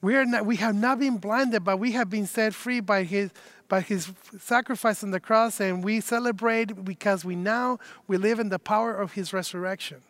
We, 0.00 0.14
are 0.14 0.24
not, 0.24 0.46
we 0.46 0.56
have 0.56 0.74
not 0.74 1.00
been 1.00 1.16
blinded, 1.16 1.64
but 1.64 1.78
we 1.78 1.92
have 1.92 2.08
been 2.08 2.26
set 2.26 2.54
free 2.54 2.80
by 2.80 3.02
his, 3.02 3.30
by 3.68 3.80
his 3.80 4.12
sacrifice 4.38 5.02
on 5.02 5.10
the 5.10 5.20
cross, 5.20 5.60
and 5.60 5.82
we 5.82 6.00
celebrate 6.00 6.84
because 6.84 7.24
we 7.24 7.34
now 7.34 7.78
we 8.06 8.16
live 8.16 8.38
in 8.38 8.48
the 8.48 8.58
power 8.58 8.94
of 8.94 9.12
his 9.12 9.32
resurrection. 9.32 10.02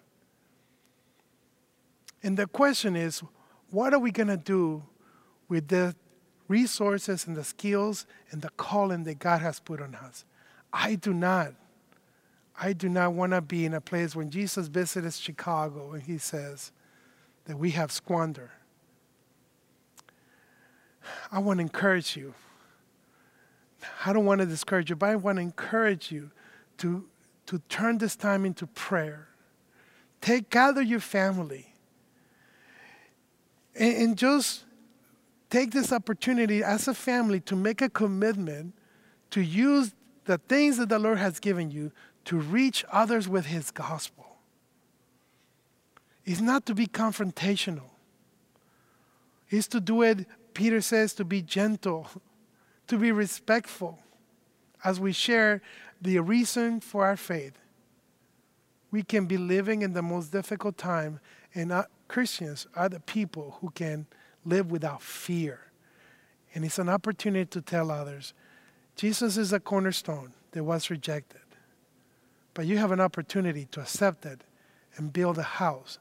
And 2.22 2.36
the 2.36 2.46
question 2.46 2.96
is, 2.96 3.22
what 3.70 3.94
are 3.94 3.98
we 3.98 4.10
going 4.10 4.28
to 4.28 4.36
do 4.36 4.82
with 5.48 5.68
the 5.68 5.94
resources 6.48 7.26
and 7.26 7.36
the 7.36 7.44
skills 7.44 8.06
and 8.30 8.42
the 8.42 8.50
calling 8.50 9.04
that 9.04 9.18
God 9.18 9.40
has 9.40 9.60
put 9.60 9.80
on 9.80 9.94
us. 9.94 10.24
I 10.72 10.94
do 10.94 11.12
not. 11.12 11.54
I 12.60 12.72
do 12.72 12.88
not 12.88 13.12
want 13.12 13.32
to 13.32 13.40
be 13.40 13.64
in 13.64 13.74
a 13.74 13.80
place 13.80 14.16
when 14.16 14.30
Jesus 14.30 14.68
visited 14.68 15.12
Chicago 15.12 15.92
and 15.92 16.02
he 16.02 16.18
says 16.18 16.72
that 17.44 17.58
we 17.58 17.72
have 17.72 17.92
squandered. 17.92 18.50
I 21.30 21.38
want 21.38 21.58
to 21.58 21.62
encourage 21.62 22.16
you. 22.16 22.34
I 24.04 24.12
don't 24.12 24.24
want 24.24 24.40
to 24.40 24.46
discourage 24.46 24.90
you, 24.90 24.96
but 24.96 25.10
I 25.10 25.16
want 25.16 25.36
to 25.36 25.42
encourage 25.42 26.10
you 26.10 26.30
to, 26.78 27.04
to 27.46 27.60
turn 27.68 27.98
this 27.98 28.16
time 28.16 28.44
into 28.44 28.66
prayer. 28.66 29.28
Take, 30.20 30.50
gather 30.50 30.82
your 30.82 31.00
family 31.00 31.74
and, 33.78 33.96
and 33.96 34.18
just 34.18 34.64
take 35.50 35.70
this 35.70 35.92
opportunity 35.92 36.62
as 36.62 36.88
a 36.88 36.94
family 36.94 37.40
to 37.40 37.56
make 37.56 37.80
a 37.80 37.88
commitment 37.88 38.74
to 39.30 39.40
use 39.40 39.94
the 40.24 40.38
things 40.38 40.76
that 40.78 40.88
the 40.88 40.98
Lord 40.98 41.18
has 41.18 41.38
given 41.38 41.70
you 41.70 41.92
to 42.26 42.38
reach 42.38 42.84
others 42.90 43.28
with 43.28 43.46
His 43.46 43.70
gospel. 43.70 44.26
It's 46.24 46.40
not 46.40 46.66
to 46.66 46.74
be 46.74 46.86
confrontational, 46.86 47.90
it's 49.48 49.68
to 49.68 49.80
do 49.80 50.02
it, 50.02 50.26
Peter 50.54 50.80
says, 50.80 51.14
to 51.14 51.24
be 51.24 51.42
gentle, 51.42 52.08
to 52.88 52.98
be 52.98 53.12
respectful 53.12 53.98
as 54.84 54.98
we 54.98 55.12
share 55.12 55.62
the 56.00 56.18
reason 56.18 56.80
for 56.80 57.04
our 57.06 57.16
faith. 57.16 57.58
We 58.90 59.02
can 59.02 59.26
be 59.26 59.36
living 59.36 59.82
in 59.82 59.92
the 59.92 60.02
most 60.02 60.32
difficult 60.32 60.76
time, 60.78 61.20
and 61.54 61.72
Christians 62.08 62.66
are 62.74 62.88
the 62.88 63.00
people 63.00 63.58
who 63.60 63.70
can 63.70 64.06
live 64.46 64.70
without 64.70 65.02
fear. 65.02 65.60
And 66.54 66.64
it's 66.64 66.78
an 66.78 66.88
opportunity 66.88 67.46
to 67.46 67.60
tell 67.60 67.90
others 67.90 68.32
Jesus 68.96 69.36
is 69.36 69.52
a 69.52 69.60
cornerstone 69.60 70.32
that 70.52 70.64
was 70.64 70.88
rejected. 70.88 71.42
But 72.54 72.64
you 72.64 72.78
have 72.78 72.92
an 72.92 73.00
opportunity 73.00 73.66
to 73.72 73.80
accept 73.80 74.24
it 74.24 74.40
and 74.96 75.12
build 75.12 75.36
a 75.36 75.42
house 75.42 75.98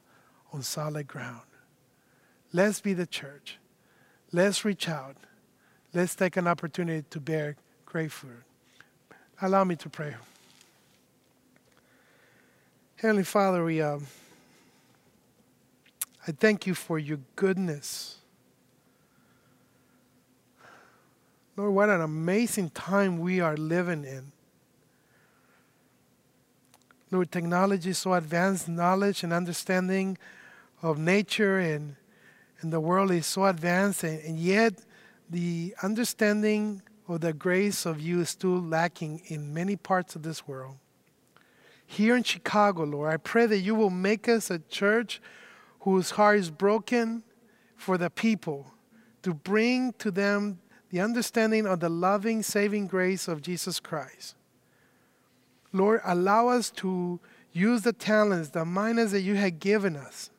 on 0.52 0.62
solid 0.62 1.06
ground. 1.06 1.42
Let's 2.54 2.80
be 2.80 2.94
the 2.94 3.06
church. 3.06 3.58
Let's 4.32 4.64
reach 4.64 4.88
out. 4.88 5.16
Let's 5.92 6.14
take 6.14 6.38
an 6.38 6.46
opportunity 6.46 7.04
to 7.10 7.20
bear 7.20 7.56
great 7.84 8.10
fruit. 8.10 8.42
Allow 9.42 9.64
me 9.64 9.76
to 9.76 9.90
pray. 9.90 10.14
Heavenly 12.96 13.24
Father, 13.24 13.62
we, 13.62 13.82
um, 13.82 14.06
I 16.26 16.32
thank 16.32 16.66
you 16.66 16.74
for 16.74 16.98
your 16.98 17.18
goodness. 17.34 18.16
Lord, 21.56 21.72
what 21.72 21.88
an 21.88 22.02
amazing 22.02 22.68
time 22.70 23.18
we 23.18 23.40
are 23.40 23.56
living 23.56 24.04
in. 24.04 24.30
Lord, 27.10 27.32
technology 27.32 27.90
is 27.90 27.98
so 27.98 28.12
advanced, 28.12 28.68
knowledge 28.68 29.22
and 29.22 29.32
understanding 29.32 30.18
of 30.82 30.98
nature 30.98 31.58
and, 31.58 31.96
and 32.60 32.70
the 32.70 32.80
world 32.80 33.10
is 33.10 33.24
so 33.24 33.46
advanced, 33.46 34.04
and, 34.04 34.20
and 34.20 34.38
yet 34.38 34.74
the 35.30 35.74
understanding 35.82 36.82
of 37.08 37.22
the 37.22 37.32
grace 37.32 37.86
of 37.86 38.00
you 38.00 38.20
is 38.20 38.28
still 38.28 38.60
lacking 38.60 39.22
in 39.28 39.54
many 39.54 39.76
parts 39.76 40.14
of 40.14 40.22
this 40.22 40.46
world. 40.46 40.76
Here 41.86 42.16
in 42.16 42.22
Chicago, 42.22 42.84
Lord, 42.84 43.10
I 43.10 43.16
pray 43.16 43.46
that 43.46 43.60
you 43.60 43.74
will 43.74 43.90
make 43.90 44.28
us 44.28 44.50
a 44.50 44.58
church 44.58 45.22
whose 45.80 46.10
heart 46.10 46.38
is 46.38 46.50
broken 46.50 47.22
for 47.76 47.96
the 47.96 48.10
people, 48.10 48.72
to 49.22 49.32
bring 49.32 49.94
to 49.94 50.10
them 50.10 50.58
the 50.90 51.00
understanding 51.00 51.66
of 51.66 51.80
the 51.80 51.88
loving, 51.88 52.42
saving 52.42 52.86
grace 52.86 53.28
of 53.28 53.42
Jesus 53.42 53.80
Christ. 53.80 54.34
Lord, 55.72 56.00
allow 56.04 56.48
us 56.48 56.70
to 56.70 57.20
use 57.52 57.82
the 57.82 57.92
talents, 57.92 58.50
the 58.50 58.64
minds 58.64 59.12
that 59.12 59.22
you 59.22 59.34
have 59.34 59.58
given 59.58 59.96
us 59.96 60.30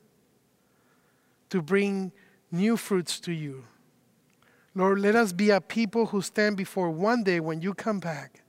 to 1.49 1.62
bring 1.62 2.12
new 2.51 2.77
fruits 2.77 3.19
to 3.21 3.31
you. 3.31 3.65
Lord, 4.75 4.99
let 4.99 5.15
us 5.15 5.33
be 5.33 5.49
a 5.49 5.60
people 5.60 6.07
who 6.07 6.21
stand 6.21 6.55
before 6.55 6.89
one 6.91 7.23
day 7.23 7.39
when 7.39 7.62
you 7.62 7.73
come 7.73 7.99
back, 7.99 8.43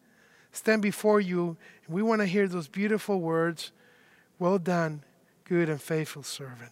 stand 0.53 0.83
before 0.83 1.21
you, 1.21 1.57
and 1.87 1.95
we 1.95 2.03
want 2.03 2.21
to 2.21 2.27
hear 2.27 2.47
those 2.47 2.69
beautiful 2.69 3.21
words 3.21 3.73
Well 4.39 4.59
done, 4.59 5.03
good 5.45 5.69
and 5.69 5.81
faithful 5.81 6.23
servant. 6.23 6.71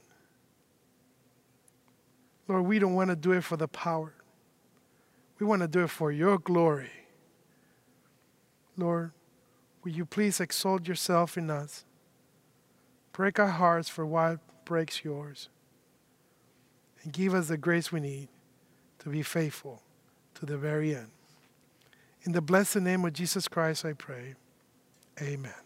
Lord, 2.46 2.64
we 2.64 2.78
don't 2.78 2.94
want 2.94 3.10
to 3.10 3.16
do 3.16 3.32
it 3.32 3.42
for 3.42 3.56
the 3.56 3.66
power. 3.66 4.12
We 5.38 5.46
want 5.46 5.62
to 5.62 5.68
do 5.68 5.84
it 5.84 5.90
for 5.90 6.10
your 6.10 6.38
glory. 6.38 6.90
Lord, 8.76 9.12
will 9.82 9.92
you 9.92 10.04
please 10.04 10.40
exalt 10.40 10.86
yourself 10.86 11.36
in 11.36 11.50
us? 11.50 11.84
Break 13.12 13.38
our 13.38 13.48
hearts 13.48 13.88
for 13.88 14.04
what 14.04 14.38
breaks 14.64 15.04
yours. 15.04 15.48
And 17.02 17.12
give 17.12 17.34
us 17.34 17.48
the 17.48 17.56
grace 17.56 17.92
we 17.92 18.00
need 18.00 18.28
to 19.00 19.08
be 19.08 19.22
faithful 19.22 19.82
to 20.34 20.46
the 20.46 20.58
very 20.58 20.94
end. 20.94 21.10
In 22.22 22.32
the 22.32 22.42
blessed 22.42 22.76
name 22.76 23.04
of 23.04 23.12
Jesus 23.12 23.46
Christ, 23.46 23.84
I 23.84 23.92
pray. 23.92 24.34
Amen. 25.20 25.65